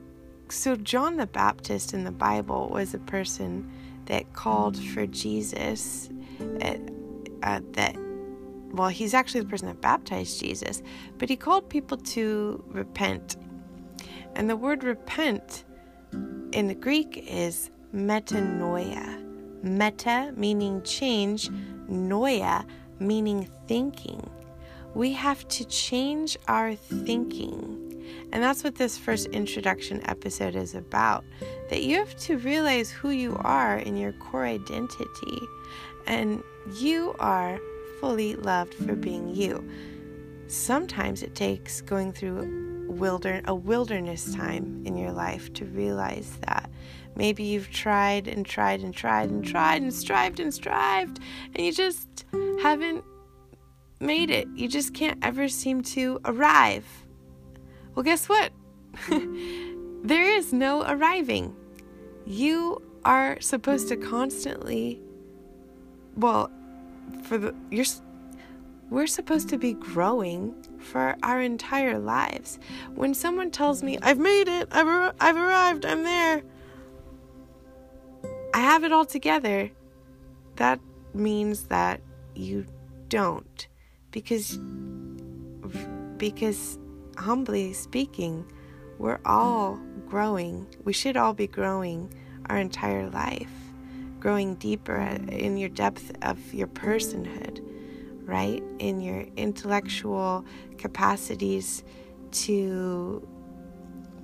so 0.50 0.76
John 0.76 1.18
the 1.18 1.26
Baptist 1.26 1.94
in 1.96 2.04
the 2.04 2.12
Bible 2.12 2.70
was 2.70 2.94
a 2.94 3.00
person 3.00 3.68
that 4.06 4.32
called 4.34 4.78
for 4.78 5.08
Jesus 5.08 6.10
uh, 6.62 6.78
uh, 7.42 7.62
that 7.72 7.96
well 8.72 8.90
he's 8.90 9.16
actually 9.16 9.42
the 9.42 9.48
person 9.48 9.68
that 9.68 9.82
baptized 9.82 10.40
Jesus 10.40 10.82
but 11.18 11.30
he 11.30 11.36
called 11.36 11.70
people 11.70 11.98
to 11.98 12.64
repent 12.68 13.36
and 14.36 14.50
the 14.50 14.56
word 14.56 14.84
repent 14.84 15.66
in 16.52 16.68
the 16.68 16.76
Greek 16.76 17.26
is 17.28 17.70
metanoia 17.94 19.17
meta 19.64 20.34
meaning 20.36 20.82
change 20.84 21.50
noia 21.90 22.66
meaning 23.00 23.50
thinking 23.68 24.30
we 24.94 25.14
have 25.14 25.48
to 25.48 25.66
change 25.66 26.38
our 26.48 26.76
thinking 26.76 27.88
and 28.32 28.44
that's 28.44 28.64
what 28.64 28.76
this 28.76 28.98
first 28.98 29.28
introduction 29.28 30.02
episode 30.10 30.56
is 30.56 30.76
about. 30.76 31.24
That 31.70 31.84
you 31.84 31.98
have 31.98 32.16
to 32.22 32.38
realize 32.38 32.90
who 32.90 33.10
you 33.10 33.38
are 33.42 33.78
in 33.78 33.98
your 33.98 34.14
core 34.14 34.46
identity. 34.46 35.40
And 36.06 36.44
you 36.76 37.16
are 37.20 37.60
fully 38.00 38.36
loved 38.36 38.74
for 38.74 38.96
being 38.96 39.36
you. 39.36 39.68
Sometimes 40.48 41.24
it 41.24 41.36
takes 41.36 41.82
going 41.82 42.14
through 42.14 42.76
wilder, 43.00 43.42
a 43.46 43.56
wilderness 43.56 44.34
time 44.36 44.84
in 44.86 44.98
your 44.98 45.12
life 45.12 45.54
to 45.54 45.66
realize 45.66 46.38
that. 46.48 46.70
Maybe 47.16 47.44
you've 47.44 47.72
tried 47.72 48.27
and 48.27 48.46
tried 48.46 48.82
and 48.82 48.94
tried 48.94 49.30
and 49.30 49.44
tried 49.44 49.82
and 49.82 49.94
strived 49.94 50.39
and 50.39 50.54
strived, 50.54 51.20
and 51.56 51.66
you 51.66 51.72
just 51.72 52.25
haven't 52.62 53.04
made 54.00 54.30
it. 54.30 54.48
You 54.56 54.68
just 54.68 54.94
can't 54.94 55.18
ever 55.24 55.48
seem 55.48 55.82
to 55.84 56.20
arrive 56.25 56.86
well, 57.98 58.04
guess 58.04 58.30
what? 58.30 58.51
there 59.10 60.30
is 60.38 60.54
no 60.54 60.84
arriving. 60.84 61.56
You 62.27 62.80
are 63.04 63.42
supposed 63.42 63.88
to 63.88 63.98
constantly, 63.98 65.01
well, 66.16 66.51
for 67.24 67.39
the, 67.39 67.56
you're, 67.72 67.86
we're 68.89 69.08
supposed 69.08 69.50
to 69.50 69.58
be 69.58 69.74
growing 69.74 70.56
for 70.79 71.15
our 71.24 71.41
entire 71.41 72.00
lives. 72.00 72.60
When 72.96 73.13
someone 73.13 73.51
tells 73.51 73.84
me, 73.84 73.98
I've 74.01 74.20
made 74.20 74.48
it, 74.48 74.70
I've, 74.72 74.88
ar- 74.88 75.15
I've 75.20 75.36
arrived, 75.36 75.86
I'm 75.86 76.03
there, 76.03 76.44
I 78.53 78.60
have 78.60 78.84
it 78.84 78.91
all 78.91 79.06
together, 79.06 79.70
that 80.56 80.79
means 81.13 81.63
that 81.65 82.01
you 82.36 82.65
don't. 83.10 83.67
Because, 84.12 84.58
because 86.17 86.79
humbly 87.17 87.74
speaking, 87.74 88.50
we're 88.98 89.20
all 89.25 89.79
growing. 90.08 90.65
We 90.84 90.94
should 90.94 91.17
all 91.17 91.34
be 91.34 91.48
growing 91.48 92.13
our 92.50 92.58
entire 92.58 93.10
life, 93.10 93.51
growing 94.20 94.56
deeper 94.56 94.96
in 94.96 95.58
your 95.58 95.70
depth 95.70 96.12
of 96.22 96.53
your 96.53 96.67
personhood, 96.67 97.62
right? 98.27 98.62
In 98.77 99.01
your 99.01 99.25
intellectual 99.38 100.46
capacities 100.77 101.84
to, 102.31 103.27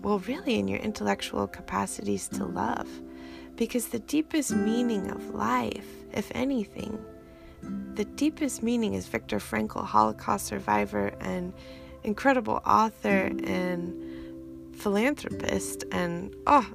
well, 0.01 0.19
really, 0.19 0.59
in 0.59 0.67
your 0.67 0.79
intellectual 0.79 1.47
capacities 1.47 2.27
to 2.27 2.45
love. 2.45 2.87
Because 3.55 3.87
the 3.87 3.99
deepest 3.99 4.55
meaning 4.55 5.09
of 5.09 5.33
life, 5.33 5.87
if 6.11 6.31
anything, 6.35 6.99
the 7.95 8.03
deepest 8.03 8.61
meaning 8.61 8.93
is 8.93 9.07
Viktor 9.07 9.39
Frankl, 9.39 9.85
Holocaust 9.85 10.47
survivor, 10.47 11.13
and 11.21 11.53
incredible 12.03 12.61
author 12.65 13.31
and 13.45 14.75
philanthropist, 14.75 15.85
and 15.91 16.35
oh, 16.45 16.67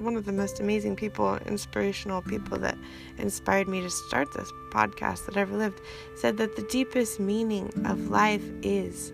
one 0.00 0.16
of 0.16 0.24
the 0.24 0.32
most 0.32 0.60
amazing 0.60 0.96
people, 0.96 1.36
inspirational 1.46 2.22
people 2.22 2.58
that 2.58 2.78
inspired 3.18 3.68
me 3.68 3.80
to 3.82 3.90
start 3.90 4.32
this 4.32 4.50
podcast 4.70 5.26
that 5.26 5.36
ever 5.36 5.56
lived, 5.56 5.80
said 6.16 6.36
that 6.38 6.56
the 6.56 6.62
deepest 6.62 7.20
meaning 7.20 7.70
of 7.86 8.08
life 8.08 8.44
is 8.62 9.12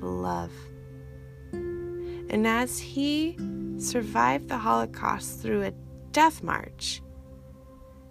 love. 0.00 0.52
And 1.52 2.46
as 2.46 2.78
he 2.78 3.36
survived 3.78 4.48
the 4.48 4.58
Holocaust 4.58 5.40
through 5.40 5.62
a 5.62 5.72
death 6.12 6.42
march, 6.42 7.02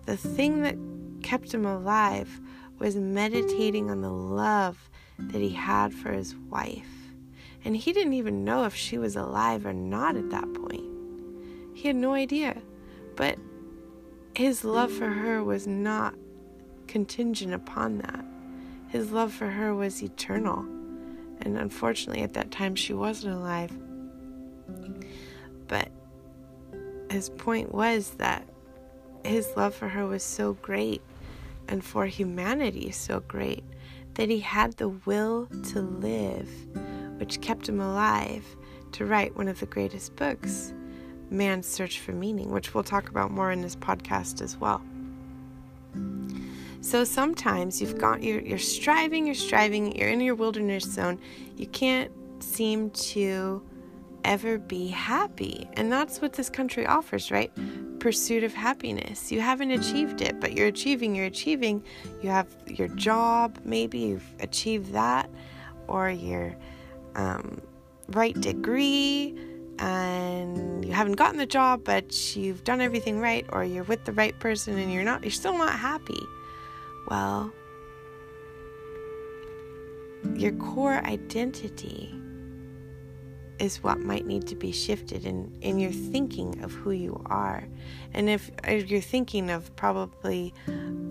the 0.06 0.18
thing 0.18 0.62
that 0.62 0.78
kept 1.24 1.54
him 1.54 1.66
alive 1.66 2.40
was 2.80 2.96
meditating 2.96 3.90
on 3.90 4.02
the 4.02 4.12
love 4.12 4.90
that 5.18 5.42
he 5.42 5.50
had 5.50 5.94
for 5.94 6.12
his 6.12 6.36
wife. 6.36 6.88
And 7.64 7.76
he 7.76 7.94
didn't 7.94 8.14
even 8.14 8.46
know 8.46 8.66
if 8.66 8.76
she 8.76 8.98
was 8.98 9.16
alive 9.16 9.66
or 9.66 9.74
not 9.74 10.16
at 10.16 10.30
that 10.30 10.54
point. 10.54 10.95
He 11.76 11.88
had 11.90 11.98
no 11.98 12.14
idea. 12.14 12.62
But 13.16 13.38
his 14.34 14.64
love 14.64 14.92
for 14.92 15.10
her 15.10 15.44
was 15.44 15.68
not 15.68 16.16
contingent 16.88 17.54
upon 17.54 18.00
that. 18.00 18.26
His 18.88 19.12
love 19.12 19.32
for 19.34 19.48
her 19.48 19.76
was 19.76 20.02
eternal. 20.02 20.60
And 21.42 21.58
unfortunately, 21.58 22.24
at 22.24 22.34
that 22.34 22.50
time, 22.50 22.76
she 22.76 22.94
wasn't 22.94 23.36
alive. 23.36 23.72
But 25.68 25.92
his 27.12 27.30
point 27.30 27.74
was 27.74 28.12
that 28.12 28.48
his 29.24 29.52
love 29.58 29.76
for 29.76 29.90
her 29.90 30.08
was 30.08 30.24
so 30.24 30.54
great 30.54 31.02
and 31.68 31.84
for 31.84 32.06
humanity 32.06 32.92
so 32.92 33.20
great 33.22 33.64
that 34.14 34.30
he 34.30 34.40
had 34.40 34.78
the 34.78 34.90
will 34.90 35.48
to 35.72 35.82
live, 35.82 36.50
which 37.20 37.42
kept 37.42 37.68
him 37.68 37.82
alive 37.82 38.46
to 38.94 39.06
write 39.06 39.36
one 39.36 39.50
of 39.50 39.60
the 39.60 39.66
greatest 39.66 40.16
books, 40.16 40.74
Man's 41.30 41.68
Search 41.68 42.00
for 42.00 42.12
Meaning, 42.12 42.52
which 42.52 42.74
we'll 42.74 42.84
talk 42.84 43.10
about 43.10 43.32
more 43.32 43.52
in 43.52 43.62
this 43.62 43.76
podcast 43.76 44.42
as 44.42 44.58
well. 44.58 44.82
So 46.82 47.04
sometimes 47.04 47.82
you've 47.82 47.98
got 47.98 48.22
you're, 48.22 48.42
you're 48.42 48.60
striving, 48.60 49.26
you're 49.26 49.36
striving, 49.36 49.96
you're 49.96 50.10
in 50.10 50.22
your 50.22 50.36
wilderness 50.36 50.84
zone. 50.84 51.20
You 51.58 51.66
can't 51.68 52.12
seem 52.44 52.92
to 52.92 53.64
ever 54.24 54.58
be 54.58 54.88
happy. 54.88 55.70
And 55.74 55.92
that's 55.92 56.22
what 56.22 56.34
this 56.34 56.50
country 56.50 56.86
offers, 56.86 57.32
right? 57.32 57.52
Pursuit 58.00 58.44
of 58.44 58.54
happiness. 58.54 59.32
You 59.32 59.40
haven't 59.40 59.72
achieved 59.72 60.22
it, 60.22 60.40
but 60.40 60.54
you're 60.54 60.68
achieving, 60.68 61.16
you're 61.16 61.26
achieving. 61.26 61.84
You 62.22 62.30
have 62.30 62.48
your 62.68 62.88
job, 62.90 63.60
maybe 63.64 64.00
you've 64.00 64.34
achieved 64.40 64.92
that, 64.94 65.30
or 65.88 66.10
your 66.10 66.56
um, 67.16 67.62
right 68.10 68.40
degree, 68.40 69.36
and 69.80 70.86
you 70.86 70.94
haven't 70.94 71.14
gotten 71.14 71.38
the 71.38 71.46
job, 71.46 71.84
but 71.84 72.36
you've 72.36 72.64
done 72.64 72.82
everything 72.82 73.20
right, 73.20 73.46
or 73.50 73.64
you're 73.64 73.84
with 73.84 74.06
the 74.06 74.14
right 74.14 74.38
person 74.40 74.78
and 74.78 74.92
you're 74.92 75.04
not, 75.04 75.24
you're 75.24 75.32
still 75.32 75.58
not 75.58 75.78
happy. 75.78 76.20
Well, 77.10 77.52
your 80.36 80.54
core 80.54 81.02
identity 81.06 82.14
is 83.60 83.82
what 83.84 84.00
might 84.00 84.26
need 84.26 84.48
to 84.48 84.56
be 84.56 84.72
shifted 84.72 85.26
in, 85.26 85.56
in 85.62 85.80
your 85.80 85.92
thinking 85.92 86.62
of 86.64 86.74
who 86.74 86.92
you 86.92 87.22
are. 87.28 87.64
And 88.14 88.30
if, 88.30 88.52
you're 88.68 89.02
thinking 89.02 89.50
of 89.50 89.74
probably 89.76 90.54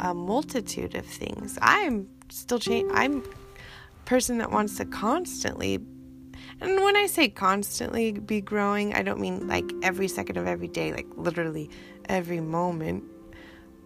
a 0.00 0.12
multitude 0.14 0.94
of 0.94 1.06
things, 1.06 1.58
I'm 1.62 2.08
still 2.28 2.58
change. 2.58 2.90
I'm 2.94 3.18
a 3.18 4.04
person 4.04 4.38
that 4.38 4.50
wants 4.50 4.76
to 4.76 4.84
constantly, 4.84 5.78
and 6.60 6.82
when 6.82 6.96
I 6.96 7.06
say 7.06 7.28
constantly 7.28 8.12
be 8.12 8.40
growing, 8.40 8.94
I 8.94 9.02
don't 9.02 9.20
mean 9.20 9.46
like 9.48 9.70
every 9.82 10.08
second 10.08 10.36
of 10.36 10.46
every 10.46 10.68
day, 10.68 10.92
like 10.92 11.06
literally 11.16 11.70
every 12.08 12.40
moment. 12.40 13.04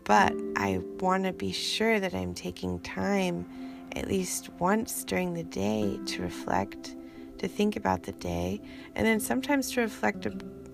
But 0.04 0.32
I 0.56 0.80
want 1.00 1.24
to 1.24 1.32
be 1.32 1.52
sure 1.52 2.00
that 2.00 2.14
I'm 2.14 2.34
taking 2.34 2.80
time 2.80 3.46
at 3.94 4.08
least 4.08 4.48
once 4.58 5.04
during 5.04 5.34
the 5.34 5.42
day 5.44 5.98
to 6.06 6.22
reflect 6.22 6.94
to 7.38 7.48
think 7.48 7.76
about 7.76 8.02
the 8.02 8.12
day, 8.12 8.60
and 8.94 9.06
then 9.06 9.20
sometimes 9.20 9.70
to 9.72 9.80
reflect 9.80 10.26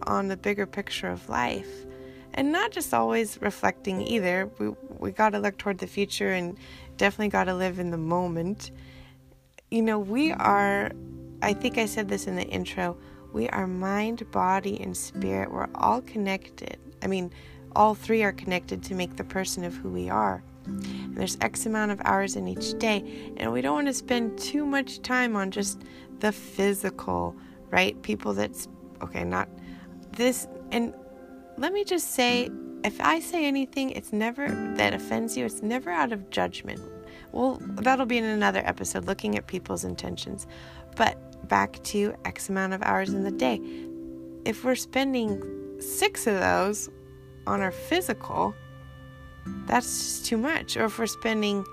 on 0.04 0.28
the 0.28 0.36
bigger 0.36 0.66
picture 0.66 1.08
of 1.08 1.28
life. 1.28 1.86
And 2.34 2.50
not 2.50 2.72
just 2.72 2.92
always 2.92 3.40
reflecting 3.40 4.02
either. 4.02 4.50
We, 4.58 4.70
we 4.98 5.12
got 5.12 5.30
to 5.30 5.38
look 5.38 5.56
toward 5.56 5.78
the 5.78 5.86
future 5.86 6.32
and 6.32 6.58
definitely 6.96 7.28
got 7.28 7.44
to 7.44 7.54
live 7.54 7.78
in 7.78 7.90
the 7.90 7.98
moment. 7.98 8.72
You 9.70 9.82
know, 9.82 9.98
we 9.98 10.32
are, 10.32 10.90
I 11.42 11.52
think 11.52 11.78
I 11.78 11.86
said 11.86 12.08
this 12.08 12.26
in 12.26 12.36
the 12.36 12.46
intro, 12.46 12.96
we 13.32 13.48
are 13.48 13.66
mind, 13.66 14.30
body, 14.30 14.80
and 14.80 14.96
spirit. 14.96 15.50
We're 15.50 15.68
all 15.74 16.00
connected. 16.02 16.78
I 17.02 17.08
mean, 17.08 17.32
all 17.74 17.94
three 17.94 18.22
are 18.22 18.32
connected 18.32 18.82
to 18.84 18.94
make 18.94 19.16
the 19.16 19.24
person 19.24 19.64
of 19.64 19.74
who 19.74 19.90
we 19.90 20.08
are. 20.08 20.42
And 20.66 21.16
there's 21.16 21.36
X 21.40 21.66
amount 21.66 21.90
of 21.90 22.00
hours 22.04 22.36
in 22.36 22.48
each 22.48 22.78
day, 22.78 23.32
and 23.36 23.52
we 23.52 23.60
don't 23.60 23.74
want 23.74 23.86
to 23.88 23.92
spend 23.92 24.38
too 24.38 24.64
much 24.64 25.02
time 25.02 25.36
on 25.36 25.50
just 25.50 25.82
the 26.20 26.32
physical, 26.32 27.36
right? 27.70 28.00
People 28.02 28.32
that's 28.32 28.68
okay, 29.02 29.24
not 29.24 29.48
this. 30.12 30.48
And 30.70 30.94
let 31.58 31.72
me 31.72 31.84
just 31.84 32.12
say 32.12 32.50
if 32.84 33.00
I 33.00 33.20
say 33.20 33.46
anything, 33.46 33.90
it's 33.90 34.12
never 34.12 34.48
that 34.76 34.94
offends 34.94 35.36
you, 35.36 35.44
it's 35.44 35.62
never 35.62 35.90
out 35.90 36.12
of 36.12 36.30
judgment. 36.30 36.80
Well, 37.32 37.58
that'll 37.60 38.06
be 38.06 38.18
in 38.18 38.24
another 38.24 38.62
episode 38.64 39.06
looking 39.06 39.36
at 39.36 39.46
people's 39.46 39.84
intentions. 39.84 40.46
But 40.96 41.48
back 41.48 41.82
to 41.84 42.14
X 42.24 42.48
amount 42.48 42.72
of 42.72 42.82
hours 42.82 43.12
in 43.12 43.24
the 43.24 43.30
day. 43.30 43.60
If 44.44 44.64
we're 44.64 44.74
spending 44.74 45.80
six 45.80 46.26
of 46.26 46.38
those 46.38 46.88
on 47.46 47.60
our 47.60 47.70
physical, 47.70 48.54
that's 49.66 49.86
just 49.86 50.26
too 50.26 50.36
much. 50.36 50.76
Or 50.76 50.84
if 50.84 50.98
we're 50.98 51.06
spending 51.06 51.64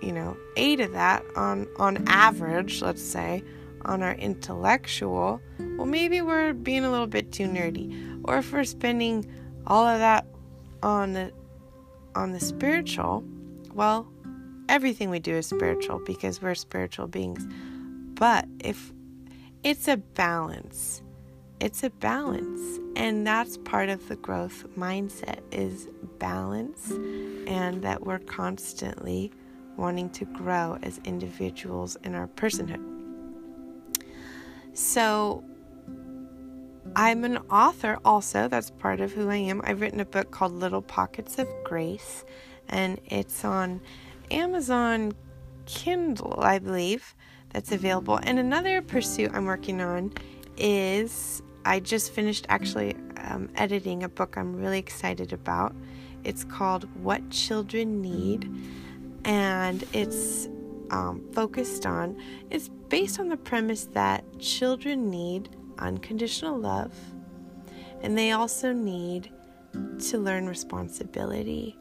you 0.00 0.12
know, 0.12 0.36
eight 0.56 0.80
of 0.80 0.92
that 0.92 1.24
on 1.36 1.66
on 1.76 2.04
average, 2.06 2.82
let's 2.82 3.02
say, 3.02 3.42
on 3.84 4.02
our 4.02 4.14
intellectual, 4.14 5.40
well 5.76 5.86
maybe 5.86 6.20
we're 6.22 6.52
being 6.52 6.84
a 6.84 6.90
little 6.90 7.06
bit 7.06 7.32
too 7.32 7.46
nerdy. 7.46 8.20
Or 8.24 8.38
if 8.38 8.52
we're 8.52 8.64
spending 8.64 9.26
all 9.66 9.86
of 9.86 9.98
that 9.98 10.26
on 10.82 11.12
the 11.12 11.32
on 12.14 12.32
the 12.32 12.40
spiritual, 12.40 13.24
well, 13.72 14.08
everything 14.68 15.10
we 15.10 15.18
do 15.18 15.34
is 15.34 15.46
spiritual 15.46 16.00
because 16.00 16.42
we're 16.42 16.54
spiritual 16.54 17.06
beings. 17.06 17.46
But 18.16 18.46
if 18.60 18.92
it's 19.62 19.88
a 19.88 19.96
balance, 19.96 21.02
it's 21.60 21.82
a 21.82 21.90
balance 21.90 22.80
and 22.96 23.26
that's 23.26 23.58
part 23.58 23.88
of 23.88 24.08
the 24.08 24.16
growth 24.16 24.64
mindset 24.76 25.40
is 25.52 25.88
balance 26.18 26.90
and 27.46 27.82
that 27.82 28.04
we're 28.04 28.18
constantly 28.18 29.30
wanting 29.76 30.08
to 30.10 30.24
grow 30.24 30.78
as 30.82 30.98
individuals 31.04 31.96
in 32.04 32.14
our 32.14 32.26
personhood. 32.28 32.82
So, 34.72 35.44
I'm 36.94 37.24
an 37.24 37.38
author 37.50 37.98
also, 38.04 38.48
that's 38.48 38.70
part 38.70 39.00
of 39.00 39.12
who 39.12 39.28
I 39.28 39.36
am. 39.36 39.60
I've 39.64 39.80
written 39.80 40.00
a 40.00 40.04
book 40.04 40.30
called 40.30 40.52
Little 40.52 40.82
Pockets 40.82 41.38
of 41.38 41.48
Grace, 41.64 42.24
and 42.68 43.00
it's 43.06 43.44
on 43.44 43.80
Amazon 44.30 45.12
Kindle, 45.66 46.38
I 46.40 46.58
believe, 46.58 47.14
that's 47.56 47.72
available. 47.72 48.20
And 48.22 48.38
another 48.38 48.82
pursuit 48.82 49.30
I'm 49.32 49.46
working 49.46 49.80
on 49.80 50.12
is 50.58 51.42
I 51.64 51.80
just 51.80 52.12
finished 52.12 52.44
actually 52.50 52.94
um, 53.16 53.48
editing 53.54 54.02
a 54.02 54.10
book 54.10 54.36
I'm 54.36 54.54
really 54.54 54.78
excited 54.78 55.32
about. 55.32 55.74
It's 56.22 56.44
called 56.44 56.86
What 57.02 57.30
Children 57.30 58.02
Need 58.02 58.54
and 59.24 59.82
it's 59.94 60.50
um, 60.90 61.26
focused 61.32 61.86
on, 61.86 62.20
it's 62.50 62.68
based 62.90 63.18
on 63.18 63.30
the 63.30 63.38
premise 63.38 63.86
that 63.94 64.22
children 64.38 65.08
need 65.08 65.48
unconditional 65.78 66.58
love 66.58 66.92
and 68.02 68.18
they 68.18 68.32
also 68.32 68.74
need 68.74 69.32
to 70.10 70.18
learn 70.18 70.46
responsibility. 70.46 71.78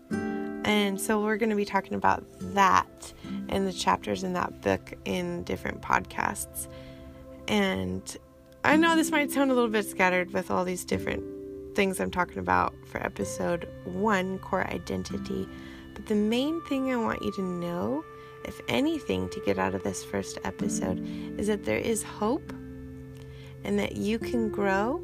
And 0.65 0.99
so 0.99 1.21
we're 1.21 1.37
going 1.37 1.51
to 1.51 1.55
be 1.55 1.63
talking 1.63 1.93
about 1.93 2.25
that 2.55 3.13
and 3.49 3.67
the 3.67 3.71
chapters 3.71 4.23
in 4.23 4.33
that 4.33 4.61
book 4.63 4.93
in 5.05 5.43
different 5.43 5.81
podcasts. 5.81 6.67
And 7.47 8.17
I 8.63 8.75
know 8.75 8.95
this 8.95 9.11
might 9.11 9.31
sound 9.31 9.51
a 9.51 9.53
little 9.53 9.69
bit 9.69 9.85
scattered 9.85 10.33
with 10.33 10.49
all 10.49 10.65
these 10.65 10.83
different 10.83 11.23
things 11.75 11.99
I'm 11.99 12.09
talking 12.09 12.39
about 12.39 12.73
for 12.87 12.97
episode 12.97 13.69
one 13.83 14.39
core 14.39 14.67
identity. 14.71 15.47
But 15.93 16.07
the 16.07 16.15
main 16.15 16.59
thing 16.63 16.91
I 16.91 16.97
want 16.97 17.21
you 17.21 17.31
to 17.33 17.43
know, 17.43 18.03
if 18.43 18.59
anything, 18.67 19.29
to 19.29 19.39
get 19.41 19.59
out 19.59 19.75
of 19.75 19.83
this 19.83 20.03
first 20.03 20.39
episode, 20.43 20.99
is 21.39 21.45
that 21.45 21.63
there 21.65 21.77
is 21.77 22.01
hope 22.01 22.51
and 23.63 23.77
that 23.77 23.97
you 23.97 24.17
can 24.17 24.49
grow. 24.49 24.99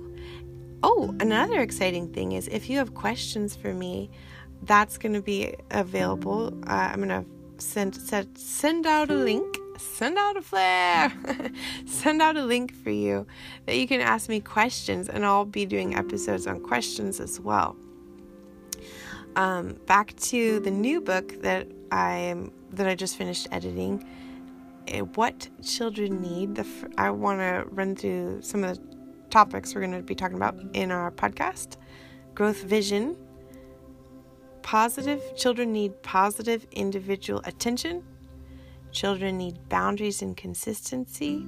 Oh, 0.81 1.15
another 1.19 1.59
exciting 1.61 2.11
thing 2.11 2.31
is 2.31 2.47
if 2.47 2.67
you 2.67 2.79
have 2.79 2.95
questions 2.95 3.55
for 3.55 3.75
me, 3.75 4.09
that's 4.63 4.97
going 4.97 5.13
to 5.13 5.21
be 5.21 5.55
available. 5.71 6.47
Uh, 6.67 6.89
I'm 6.91 7.03
going 7.03 7.09
to 7.09 7.25
send, 7.61 7.95
send 7.95 8.37
send 8.37 8.85
out 8.87 9.11
a 9.11 9.15
link 9.15 9.57
send 9.77 10.17
out 10.17 10.35
a 10.37 10.41
flare 10.41 11.11
send 11.85 12.21
out 12.21 12.35
a 12.35 12.43
link 12.43 12.73
for 12.83 12.91
you 12.91 13.25
that 13.65 13.77
you 13.77 13.87
can 13.87 13.99
ask 13.99 14.29
me 14.29 14.39
questions 14.39 15.09
and 15.09 15.25
i'll 15.25 15.45
be 15.45 15.65
doing 15.65 15.95
episodes 15.95 16.45
on 16.45 16.59
questions 16.59 17.19
as 17.19 17.39
well 17.39 17.75
um, 19.35 19.77
back 19.85 20.15
to 20.17 20.59
the 20.59 20.71
new 20.71 21.01
book 21.01 21.41
that 21.41 21.67
I 21.91 22.15
am 22.15 22.51
that 22.71 22.87
I 22.87 22.95
just 22.95 23.17
finished 23.17 23.47
editing. 23.51 24.05
Eh, 24.87 25.01
what 25.01 25.47
children 25.63 26.21
need. 26.21 26.55
The 26.55 26.65
I 26.97 27.09
want 27.11 27.39
to 27.39 27.65
run 27.69 27.95
through 27.95 28.41
some 28.41 28.63
of 28.63 28.77
the 28.77 28.83
topics 29.29 29.73
we're 29.73 29.81
going 29.81 29.93
to 29.93 30.01
be 30.01 30.15
talking 30.15 30.37
about 30.37 30.55
in 30.73 30.91
our 30.91 31.11
podcast. 31.11 31.77
Growth 32.35 32.63
vision. 32.63 33.15
Positive 34.63 35.21
children 35.35 35.71
need 35.71 36.01
positive 36.03 36.65
individual 36.71 37.41
attention. 37.45 38.03
Children 38.91 39.37
need 39.37 39.69
boundaries 39.69 40.21
and 40.21 40.35
consistency. 40.35 41.45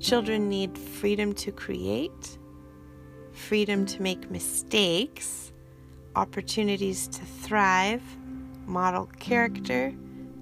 Children 0.00 0.48
need 0.48 0.76
freedom 0.78 1.32
to 1.34 1.52
create, 1.52 2.38
freedom 3.32 3.84
to 3.86 4.02
make 4.02 4.30
mistakes 4.30 5.52
opportunities 6.18 7.06
to 7.06 7.24
thrive, 7.24 8.02
model 8.66 9.06
character, 9.20 9.94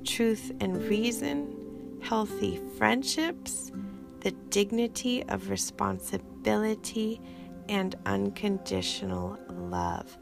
truth 0.05 0.53
and 0.61 0.83
reason, 0.85 1.99
healthy 2.03 2.61
friendships, 2.79 3.73
the 4.21 4.31
dignity 4.49 5.23
of 5.25 5.51
responsibility, 5.51 7.21
and 7.69 7.95
unconditional 8.07 9.39
love. 9.51 10.17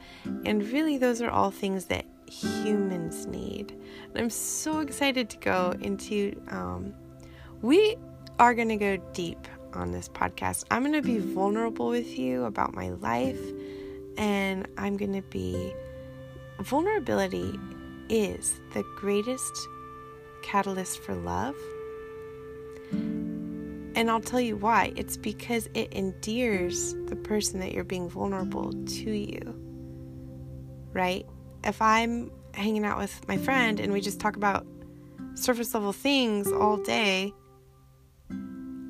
And 0.45 0.63
really, 0.65 0.99
those 0.99 1.21
are 1.23 1.31
all 1.31 1.51
things 1.51 1.87
that 1.87 2.05
humans 2.27 3.27
need. 3.27 3.73
And 3.73 4.19
I'm 4.19 4.31
so 4.31 4.81
excited 4.81 5.31
to 5.31 5.37
go 5.39 5.75
into, 5.81 6.41
um, 6.49 6.95
we 7.63 7.97
are 8.39 8.55
going 8.55 8.69
to 8.69 8.77
go 8.77 8.97
deep 9.13 9.47
on 9.75 9.93
this 9.93 10.09
podcast. 10.09 10.65
I'm 10.71 10.83
going 10.83 10.95
to 10.95 11.03
be 11.03 11.19
vulnerable 11.19 11.89
with 11.89 12.19
you 12.19 12.45
about 12.45 12.75
my 12.75 12.91
life, 12.91 13.41
and 14.17 14.67
I'm 14.79 14.97
going 14.97 15.13
to 15.13 15.23
be, 15.23 15.75
vulnerability 16.61 17.59
is 18.09 18.61
the 18.73 18.85
greatest 18.97 19.53
catalyst 20.43 21.01
for 21.01 21.15
love. 21.15 21.57
And 23.97 24.11
I'll 24.11 24.21
tell 24.21 24.41
you 24.41 24.57
why. 24.57 24.93
It's 24.97 25.17
because 25.17 25.69
it 25.75 25.93
endears 25.93 26.95
the 27.07 27.17
person 27.17 27.61
that 27.61 27.73
you're 27.73 27.85
being 27.85 28.09
vulnerable 28.09 28.73
to 28.73 29.11
you. 29.11 29.61
Right? 30.93 31.27
If 31.63 31.81
I'm 31.81 32.31
hanging 32.55 32.85
out 32.85 32.99
with 32.99 33.27
my 33.29 33.37
friend 33.37 33.81
and 33.81 33.93
we 33.93 34.01
just 34.01 34.21
talk 34.21 34.37
about 34.37 34.67
surface 35.35 35.75
level 35.75 35.93
things 35.93 36.51
all 36.51 36.77
day, 36.77 37.33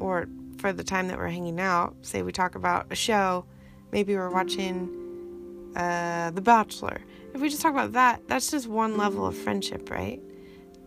or 0.01 0.27
for 0.59 0.73
the 0.73 0.85
time 0.85 1.09
that 1.09 1.19
we're 1.19 1.29
hanging 1.29 1.61
out, 1.61 1.95
say 2.03 2.23
we 2.23 2.33
talk 2.33 2.55
about 2.55 2.87
a 2.91 2.95
show, 2.95 3.45
maybe 3.93 4.15
we're 4.17 4.31
watching 4.31 5.73
uh, 5.77 6.31
The 6.31 6.41
Bachelor. 6.41 7.01
If 7.35 7.41
we 7.41 7.49
just 7.49 7.63
talk 7.63 7.73
about 7.73 7.93
that, 7.93 8.27
that's 8.29 8.51
just 8.51 8.69
one 8.69 8.97
level 8.97 9.27
of 9.27 9.37
friendship, 9.37 9.91
right? 9.91 10.21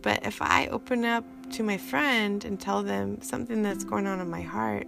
But 0.01 0.25
if 0.25 0.41
I 0.41 0.67
open 0.67 1.03
up 1.05 1.25
to 1.51 1.63
my 1.63 1.77
friend 1.77 2.43
and 2.45 2.59
tell 2.59 2.83
them 2.83 3.21
something 3.21 3.61
that's 3.61 3.83
going 3.83 4.07
on 4.07 4.19
in 4.19 4.29
my 4.29 4.41
heart, 4.41 4.87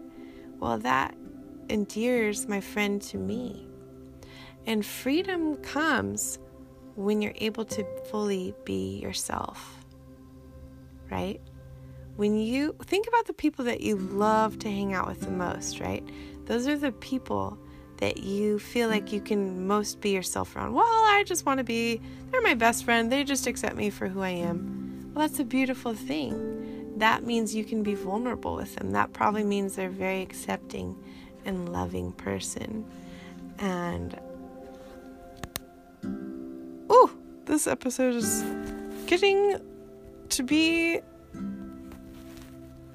well, 0.60 0.78
that 0.80 1.16
endears 1.70 2.48
my 2.48 2.62
friend 2.62 3.02
to 3.04 3.18
me. 3.18 3.66
And 4.66 4.86
freedom 4.86 5.56
comes 5.58 6.40
when 6.96 7.22
you're 7.22 7.34
able 7.38 7.66
to 7.66 7.86
fully 8.10 8.54
be 8.66 9.00
yourself, 9.00 9.86
right? 11.10 11.40
When 12.18 12.38
you 12.38 12.76
think 12.84 13.08
about 13.08 13.26
the 13.28 13.34
people 13.34 13.66
that 13.66 13.82
you 13.82 13.96
love 13.96 14.60
to 14.60 14.68
hang 14.70 14.94
out 14.94 15.08
with 15.08 15.22
the 15.22 15.32
most, 15.32 15.80
right? 15.80 16.04
Those 16.46 16.68
are 16.68 16.78
the 16.78 16.92
people 16.92 17.58
that 17.98 18.18
you 18.18 18.60
feel 18.60 18.90
like 18.90 19.12
you 19.12 19.22
can 19.22 19.68
most 19.68 20.02
be 20.02 20.10
yourself 20.12 20.56
around. 20.56 20.74
Well, 20.74 20.86
I 20.86 21.24
just 21.26 21.46
want 21.46 21.58
to 21.60 21.64
be, 21.64 22.02
they're 22.32 22.42
my 22.42 22.54
best 22.54 22.84
friend. 22.84 23.12
They 23.12 23.24
just 23.24 23.48
accept 23.48 23.76
me 23.76 23.90
for 23.90 24.08
who 24.08 24.22
I 24.22 24.30
am. 24.30 24.79
Well, 25.20 25.28
that's 25.28 25.42
a 25.42 25.44
beautiful 25.44 25.94
thing. 25.94 26.94
That 26.96 27.26
means 27.26 27.54
you 27.54 27.66
can 27.66 27.84
be 27.84 27.94
vulnerable 27.94 28.56
with 28.56 28.74
them. 28.78 28.92
That 28.92 29.12
probably 29.12 29.44
means 29.44 29.76
they're 29.76 29.90
a 29.90 29.92
very 29.92 30.22
accepting 30.22 30.96
and 31.44 31.68
loving 31.74 32.14
person. 32.14 32.86
And, 33.58 34.18
oh, 36.90 37.12
this 37.44 37.68
episode 37.68 38.16
is 38.16 38.46
getting 39.08 39.58
to 40.30 40.42
be 40.42 41.02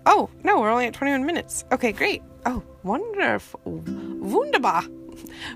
Oh, 0.07 0.31
no, 0.43 0.63
we're 0.63 0.71
only 0.71 0.87
at 0.87 0.95
21 0.95 1.27
minutes. 1.27 1.67
Okay, 1.73 1.93
great. 1.93 2.23
Oh, 2.47 2.63
wonderful. 2.85 3.61
Wunderbar. 3.67 4.85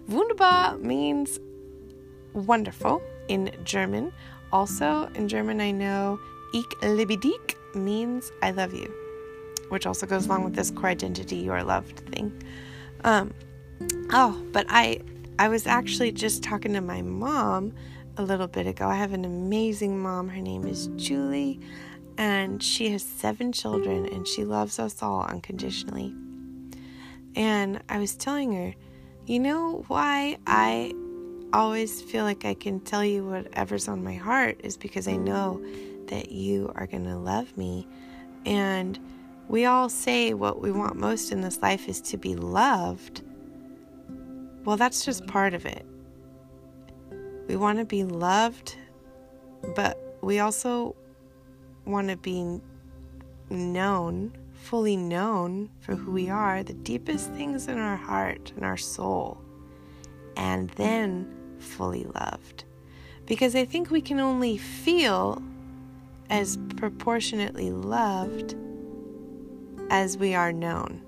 Wunderbar 0.07 0.77
means 0.77 1.41
wonderful 2.35 3.01
in 3.29 3.53
German. 3.65 4.13
Also, 4.53 5.09
in 5.15 5.29
German, 5.29 5.63
I 5.63 5.71
know 5.71 6.21
ich 6.53 6.67
liebe 6.83 7.17
dich 7.17 7.57
means 7.75 8.33
I 8.43 8.51
love 8.51 8.75
you, 8.75 8.93
which 9.69 9.87
also 9.87 10.07
goes 10.07 10.27
along 10.27 10.45
with 10.45 10.55
this 10.55 10.71
core 10.71 10.91
identity, 10.91 11.37
you 11.37 11.53
are 11.53 11.63
loved 11.63 12.01
thing. 12.11 12.33
Um, 13.05 13.33
oh, 14.13 14.43
but 14.53 14.67
I, 14.69 15.01
I 15.39 15.49
was 15.49 15.67
actually 15.67 16.13
just 16.13 16.43
talking 16.43 16.73
to 16.73 16.81
my 16.81 17.03
mom 17.03 17.73
a 18.17 18.23
little 18.23 18.49
bit 18.49 18.67
ago. 18.67 18.89
I 18.89 18.97
have 18.97 19.13
an 19.13 19.25
amazing 19.25 20.01
mom. 20.01 20.29
Her 20.29 20.41
name 20.41 20.67
is 20.67 20.89
Julie 20.97 21.61
and 22.19 22.61
she 22.61 22.91
has 22.91 23.03
seven 23.03 23.53
children 23.53 24.07
and 24.07 24.27
she 24.27 24.45
loves 24.45 24.79
us 24.81 25.03
all 25.03 25.23
unconditionally. 25.23 26.13
And 27.37 27.81
I 27.89 27.99
was 27.99 28.17
telling 28.17 28.53
her, 28.53 28.75
you 29.27 29.39
know 29.39 29.85
why 29.87 30.39
I 30.47 30.93
always 31.53 32.03
feel 32.03 32.25
like 32.25 32.45
I 32.45 32.55
can 32.55 32.81
tell 32.81 33.05
you 33.05 33.25
whatever's 33.25 33.87
on 33.87 34.03
my 34.03 34.15
heart 34.15 34.61
is 34.65 34.77
because 34.77 35.07
I 35.07 35.17
know 35.17 35.65
that 36.09 36.33
you 36.33 36.73
are 36.75 36.87
going 36.87 37.05
to 37.05 37.17
love 37.17 37.57
me. 37.57 37.87
And 38.45 38.99
we 39.49 39.65
all 39.65 39.89
say 39.89 40.35
what 40.35 40.61
we 40.61 40.71
want 40.71 40.97
most 40.97 41.33
in 41.33 41.41
this 41.41 41.63
life 41.63 41.89
is 41.89 42.01
to 42.03 42.19
be 42.19 42.35
loved. 42.35 43.23
Well, 44.65 44.77
that's 44.77 45.05
just 45.05 45.27
part 45.27 45.55
of 45.55 45.65
it. 45.65 45.87
We 47.49 47.57
want 47.57 47.79
to 47.79 47.87
be 47.87 48.05
loved, 48.05 48.77
but 49.75 50.19
we 50.21 50.41
also 50.41 50.95
want 51.87 52.09
to 52.09 52.17
be 52.17 52.61
known, 53.49 54.37
fully 54.53 54.97
known 54.97 55.71
for 55.81 55.95
who 55.95 56.13
we 56.13 56.29
are, 56.29 56.63
the 56.63 56.75
deepest 56.75 57.31
things 57.33 57.69
in 57.69 57.79
our 57.79 57.97
heart 57.97 58.53
and 58.57 58.65
our 58.67 58.77
soul, 58.77 59.41
and 60.37 60.69
then 60.71 61.35
fully 61.59 62.05
loved. 62.05 62.65
Because 63.25 63.55
I 63.55 63.65
think 63.65 63.91
we 63.91 64.03
can 64.03 64.21
only 64.21 64.59
feel 64.59 65.43
as 66.31 66.59
proportionately 66.77 67.71
loved 67.71 68.55
as 69.91 70.19
we 70.19 70.35
are 70.35 70.53
known. 70.53 71.03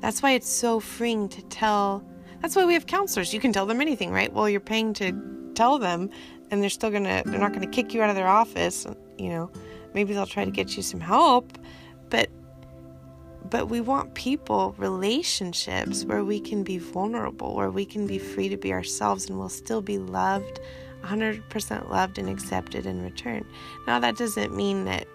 That's 0.00 0.22
why 0.22 0.32
it's 0.32 0.48
so 0.48 0.80
freeing 0.80 1.28
to 1.30 1.42
tell. 1.42 2.04
That's 2.40 2.56
why 2.56 2.64
we 2.64 2.74
have 2.74 2.86
counselors. 2.86 3.34
You 3.34 3.40
can 3.40 3.52
tell 3.52 3.66
them 3.66 3.80
anything, 3.80 4.10
right? 4.12 4.32
Well, 4.32 4.48
you're 4.48 4.60
paying 4.60 4.94
to 4.94 5.12
tell 5.54 5.78
them 5.78 6.10
and 6.50 6.62
they're 6.62 6.70
still 6.70 6.90
gonna 6.90 7.22
they're 7.26 7.40
not 7.40 7.52
gonna 7.52 7.66
kick 7.66 7.94
you 7.94 8.02
out 8.02 8.10
of 8.10 8.16
their 8.16 8.28
office 8.28 8.86
you 9.18 9.28
know 9.28 9.50
maybe 9.94 10.12
they'll 10.14 10.26
try 10.26 10.44
to 10.44 10.50
get 10.50 10.76
you 10.76 10.82
some 10.82 11.00
help 11.00 11.58
but 12.08 12.28
but 13.48 13.68
we 13.68 13.80
want 13.80 14.14
people 14.14 14.74
relationships 14.78 16.04
where 16.04 16.24
we 16.24 16.40
can 16.40 16.62
be 16.62 16.78
vulnerable 16.78 17.54
where 17.54 17.70
we 17.70 17.84
can 17.84 18.06
be 18.06 18.18
free 18.18 18.48
to 18.48 18.56
be 18.56 18.72
ourselves 18.72 19.28
and 19.28 19.38
we'll 19.38 19.48
still 19.48 19.82
be 19.82 19.98
loved 19.98 20.60
100% 21.02 21.90
loved 21.90 22.18
and 22.18 22.28
accepted 22.28 22.86
in 22.86 23.02
return 23.02 23.44
now 23.86 23.98
that 23.98 24.16
doesn't 24.16 24.54
mean 24.54 24.84
that 24.84 25.06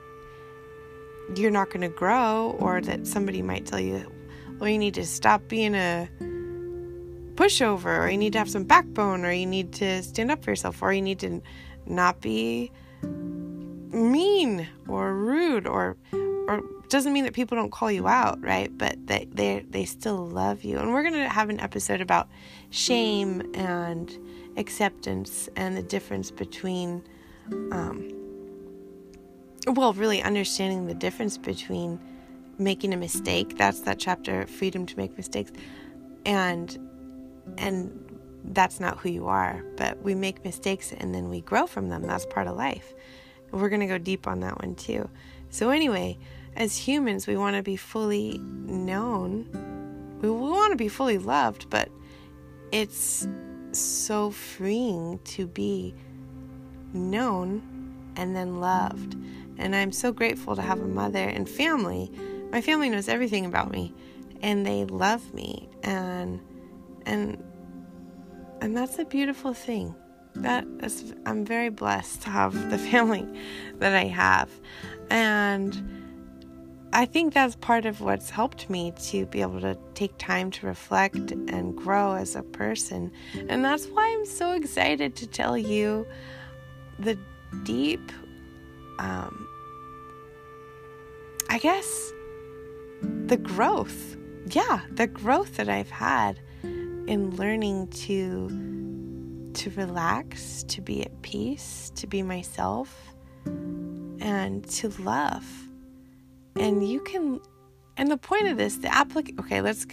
you're 1.35 1.51
not 1.51 1.69
going 1.69 1.81
to 1.81 1.89
grow 1.89 2.55
or 2.59 2.81
that 2.81 3.07
somebody 3.07 3.41
might 3.41 3.65
tell 3.65 3.79
you 3.79 4.11
well 4.59 4.69
you 4.69 4.77
need 4.77 4.93
to 4.93 5.05
stop 5.05 5.47
being 5.47 5.75
a 5.75 6.09
pushover, 7.35 7.99
or 7.99 8.09
you 8.09 8.17
need 8.17 8.33
to 8.33 8.39
have 8.39 8.49
some 8.49 8.63
backbone, 8.63 9.25
or 9.25 9.31
you 9.31 9.45
need 9.45 9.73
to 9.73 10.01
stand 10.03 10.31
up 10.31 10.43
for 10.43 10.51
yourself, 10.51 10.81
or 10.81 10.93
you 10.93 11.01
need 11.01 11.19
to 11.19 11.41
not 11.85 12.21
be 12.21 12.71
mean 13.03 14.67
or 14.87 15.13
rude, 15.13 15.67
or 15.67 15.97
or 16.47 16.61
doesn't 16.89 17.13
mean 17.13 17.23
that 17.25 17.33
people 17.33 17.55
don't 17.55 17.71
call 17.71 17.91
you 17.91 18.07
out, 18.07 18.41
right? 18.41 18.75
But 18.77 19.07
they 19.07 19.27
they 19.31 19.65
they 19.69 19.85
still 19.85 20.27
love 20.27 20.63
you. 20.63 20.79
And 20.79 20.93
we're 20.93 21.03
gonna 21.03 21.29
have 21.29 21.49
an 21.49 21.59
episode 21.59 22.01
about 22.01 22.29
shame 22.69 23.51
and 23.53 24.17
acceptance 24.57 25.49
and 25.55 25.75
the 25.75 25.83
difference 25.83 26.31
between, 26.31 27.03
um, 27.71 28.11
well, 29.67 29.93
really 29.93 30.21
understanding 30.21 30.87
the 30.87 30.93
difference 30.93 31.37
between 31.37 31.99
making 32.57 32.93
a 32.93 32.97
mistake. 32.97 33.57
That's 33.57 33.81
that 33.81 33.99
chapter, 33.99 34.45
freedom 34.47 34.85
to 34.85 34.97
make 34.97 35.17
mistakes, 35.17 35.51
and 36.25 36.77
and 37.57 38.01
that's 38.45 38.79
not 38.79 38.99
who 38.99 39.09
you 39.09 39.27
are. 39.27 39.63
But 39.75 40.01
we 40.01 40.15
make 40.15 40.43
mistakes 40.43 40.93
and 40.93 41.13
then 41.13 41.29
we 41.29 41.41
grow 41.41 41.67
from 41.67 41.89
them. 41.89 42.03
That's 42.03 42.25
part 42.25 42.47
of 42.47 42.55
life. 42.55 42.93
We're 43.51 43.69
to 43.69 43.85
go 43.85 43.97
deep 43.97 44.27
on 44.27 44.41
that 44.41 44.61
one 44.61 44.75
too. 44.75 45.09
So, 45.49 45.69
anyway, 45.69 46.17
as 46.55 46.75
humans, 46.75 47.27
we 47.27 47.37
want 47.37 47.55
to 47.55 47.63
be 47.63 47.75
fully 47.75 48.39
known. 48.39 49.47
We 50.21 50.29
want 50.29 50.71
to 50.71 50.75
be 50.75 50.87
fully 50.87 51.17
loved, 51.17 51.69
but 51.69 51.89
it's 52.71 53.27
so 53.79 54.31
freeing 54.31 55.19
to 55.25 55.47
be 55.47 55.93
known 56.93 57.61
and 58.15 58.35
then 58.35 58.59
loved. 58.59 59.15
And 59.57 59.75
I'm 59.75 59.91
so 59.91 60.11
grateful 60.11 60.55
to 60.55 60.61
have 60.61 60.79
a 60.81 60.88
mother 60.88 61.23
and 61.23 61.49
family. 61.49 62.11
My 62.51 62.61
family 62.61 62.89
knows 62.89 63.07
everything 63.07 63.45
about 63.45 63.71
me 63.71 63.93
and 64.41 64.65
they 64.65 64.85
love 64.85 65.33
me 65.33 65.69
and 65.83 66.39
and 67.05 67.43
and 68.61 68.75
that's 68.75 68.99
a 68.99 69.05
beautiful 69.05 69.53
thing 69.53 69.95
that 70.35 70.65
is 70.81 71.13
i'm 71.25 71.45
very 71.45 71.69
blessed 71.69 72.21
to 72.21 72.29
have 72.29 72.69
the 72.69 72.77
family 72.91 73.27
that 73.79 73.95
i 73.95 74.05
have 74.05 74.49
and 75.09 76.04
i 76.95 77.05
think 77.05 77.34
that's 77.34 77.55
part 77.58 77.86
of 77.86 78.01
what's 78.01 78.29
helped 78.29 78.69
me 78.69 78.91
to 78.99 79.25
be 79.27 79.41
able 79.41 79.62
to 79.62 79.77
take 79.93 80.17
time 80.17 80.49
to 80.49 80.65
reflect 80.65 81.31
and 81.31 81.75
grow 81.75 82.13
as 82.13 82.36
a 82.36 82.43
person 82.43 83.12
and 83.49 83.63
that's 83.63 83.86
why 83.88 84.12
i'm 84.17 84.25
so 84.25 84.53
excited 84.53 85.15
to 85.15 85.27
tell 85.27 85.58
you 85.58 86.08
the 86.99 87.17
deep 87.63 88.12
um, 88.99 89.47
i 91.49 91.60
guess 91.60 92.12
the 93.27 93.38
growth 93.38 94.17
yeah 94.47 94.81
the 94.91 95.08
growth 95.08 95.58
that 95.58 95.69
i've 95.69 95.91
had 95.91 96.39
in 97.08 97.36
learning 97.36 97.88
to 97.89 98.49
to 99.55 99.69
relax, 99.71 100.63
to 100.63 100.81
be 100.81 101.03
at 101.03 101.21
peace, 101.21 101.91
to 101.95 102.08
be 102.08 102.21
myself, 102.21 103.15
and 103.45 104.67
to 104.69 104.89
love. 105.01 105.64
And 106.55 106.87
you 106.87 107.01
can 107.01 107.41
and 107.97 108.11
the 108.11 108.17
point 108.17 108.47
of 108.47 108.57
this, 108.57 108.77
the 108.77 108.87
applic 108.89 109.39
okay, 109.39 109.61
let's 109.61 109.85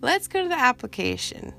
let's 0.00 0.28
go 0.28 0.42
to 0.42 0.48
the 0.48 0.58
application. 0.58 1.54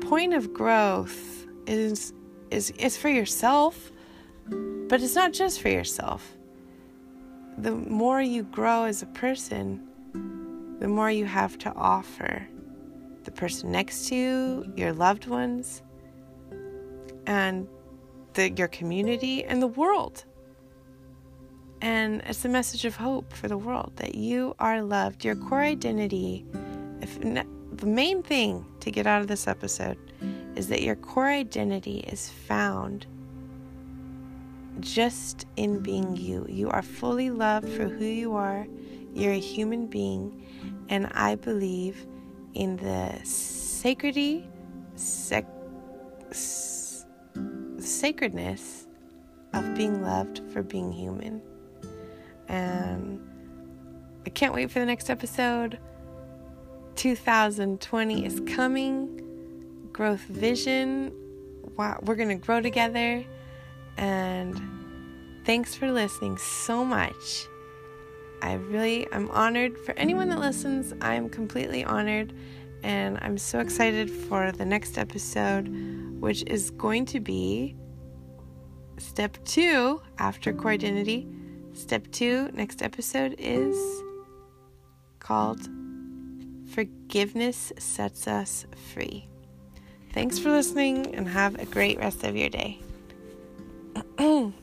Point 0.00 0.34
of 0.34 0.52
growth 0.52 1.46
is 1.66 2.12
is 2.50 2.70
is 2.72 2.96
for 2.96 3.08
yourself, 3.08 3.90
but 4.48 5.02
it's 5.02 5.14
not 5.14 5.32
just 5.32 5.60
for 5.60 5.68
yourself. 5.68 6.36
The 7.58 7.72
more 7.72 8.20
you 8.20 8.44
grow 8.44 8.84
as 8.84 9.02
a 9.02 9.06
person, 9.06 9.86
the 10.80 10.88
more 10.88 11.10
you 11.10 11.26
have 11.26 11.58
to 11.58 11.72
offer 11.74 12.46
the 13.24 13.30
person 13.30 13.70
next 13.70 14.08
to 14.08 14.14
you, 14.14 14.72
your 14.76 14.92
loved 14.92 15.26
ones, 15.26 15.82
and 17.26 17.68
the, 18.34 18.50
your 18.50 18.68
community 18.68 19.44
and 19.44 19.62
the 19.62 19.66
world. 19.66 20.24
And 21.82 22.22
it's 22.26 22.44
a 22.44 22.48
message 22.48 22.84
of 22.84 22.94
hope 22.94 23.32
for 23.32 23.48
the 23.48 23.58
world 23.58 23.92
that 23.96 24.14
you 24.14 24.54
are 24.60 24.82
loved. 24.82 25.24
Your 25.24 25.34
core 25.34 25.62
identity, 25.62 26.46
if 27.00 27.18
the 27.20 27.86
main 27.86 28.22
thing 28.22 28.64
to 28.78 28.92
get 28.92 29.04
out 29.08 29.20
of 29.20 29.26
this 29.26 29.48
episode 29.48 29.98
is 30.54 30.68
that 30.68 30.82
your 30.82 30.94
core 30.94 31.28
identity 31.28 31.98
is 32.06 32.28
found 32.30 33.06
just 34.78 35.44
in 35.56 35.80
being 35.80 36.16
you. 36.16 36.46
You 36.48 36.70
are 36.70 36.82
fully 36.82 37.30
loved 37.30 37.68
for 37.68 37.88
who 37.88 38.04
you 38.04 38.36
are. 38.36 38.64
You're 39.12 39.32
a 39.32 39.40
human 39.40 39.88
being. 39.88 40.46
And 40.88 41.08
I 41.14 41.34
believe 41.34 42.06
in 42.54 42.76
the 42.76 43.18
sacredity, 43.24 44.48
sec- 44.94 45.46
sacredness 47.80 48.86
of 49.52 49.74
being 49.74 50.00
loved 50.04 50.42
for 50.52 50.62
being 50.62 50.92
human. 50.92 51.42
And 52.52 53.18
I 54.24 54.30
can't 54.30 54.54
wait 54.54 54.70
for 54.70 54.78
the 54.78 54.86
next 54.86 55.10
episode. 55.10 55.78
2020 56.96 58.26
is 58.26 58.40
coming. 58.46 59.88
Growth 59.92 60.20
vision. 60.20 61.12
Wow, 61.76 61.98
we're 62.02 62.14
going 62.14 62.28
to 62.28 62.34
grow 62.36 62.60
together. 62.60 63.24
And 63.96 64.60
thanks 65.44 65.74
for 65.74 65.90
listening 65.90 66.36
so 66.36 66.84
much. 66.84 67.46
I 68.42 68.54
really 68.54 69.06
I'm 69.12 69.30
honored 69.30 69.78
for 69.78 69.92
anyone 69.92 70.28
that 70.28 70.40
listens. 70.40 70.92
I'm 71.00 71.28
completely 71.30 71.84
honored 71.84 72.34
and 72.82 73.18
I'm 73.22 73.38
so 73.38 73.60
excited 73.60 74.10
for 74.10 74.50
the 74.50 74.64
next 74.64 74.98
episode 74.98 75.68
which 76.20 76.42
is 76.48 76.70
going 76.72 77.06
to 77.06 77.20
be 77.20 77.76
step 78.98 79.38
2 79.44 80.02
after 80.18 80.52
core 80.52 80.72
identity. 80.72 81.28
Step 81.74 82.10
2 82.12 82.50
next 82.52 82.82
episode 82.82 83.34
is 83.38 83.76
called 85.20 85.60
Forgiveness 86.74 87.72
Sets 87.78 88.28
Us 88.28 88.66
Free. 88.92 89.26
Thanks 90.12 90.38
for 90.38 90.50
listening 90.50 91.14
and 91.14 91.26
have 91.26 91.58
a 91.58 91.64
great 91.64 91.98
rest 91.98 92.24
of 92.24 92.36
your 92.36 92.50
day. 92.50 92.78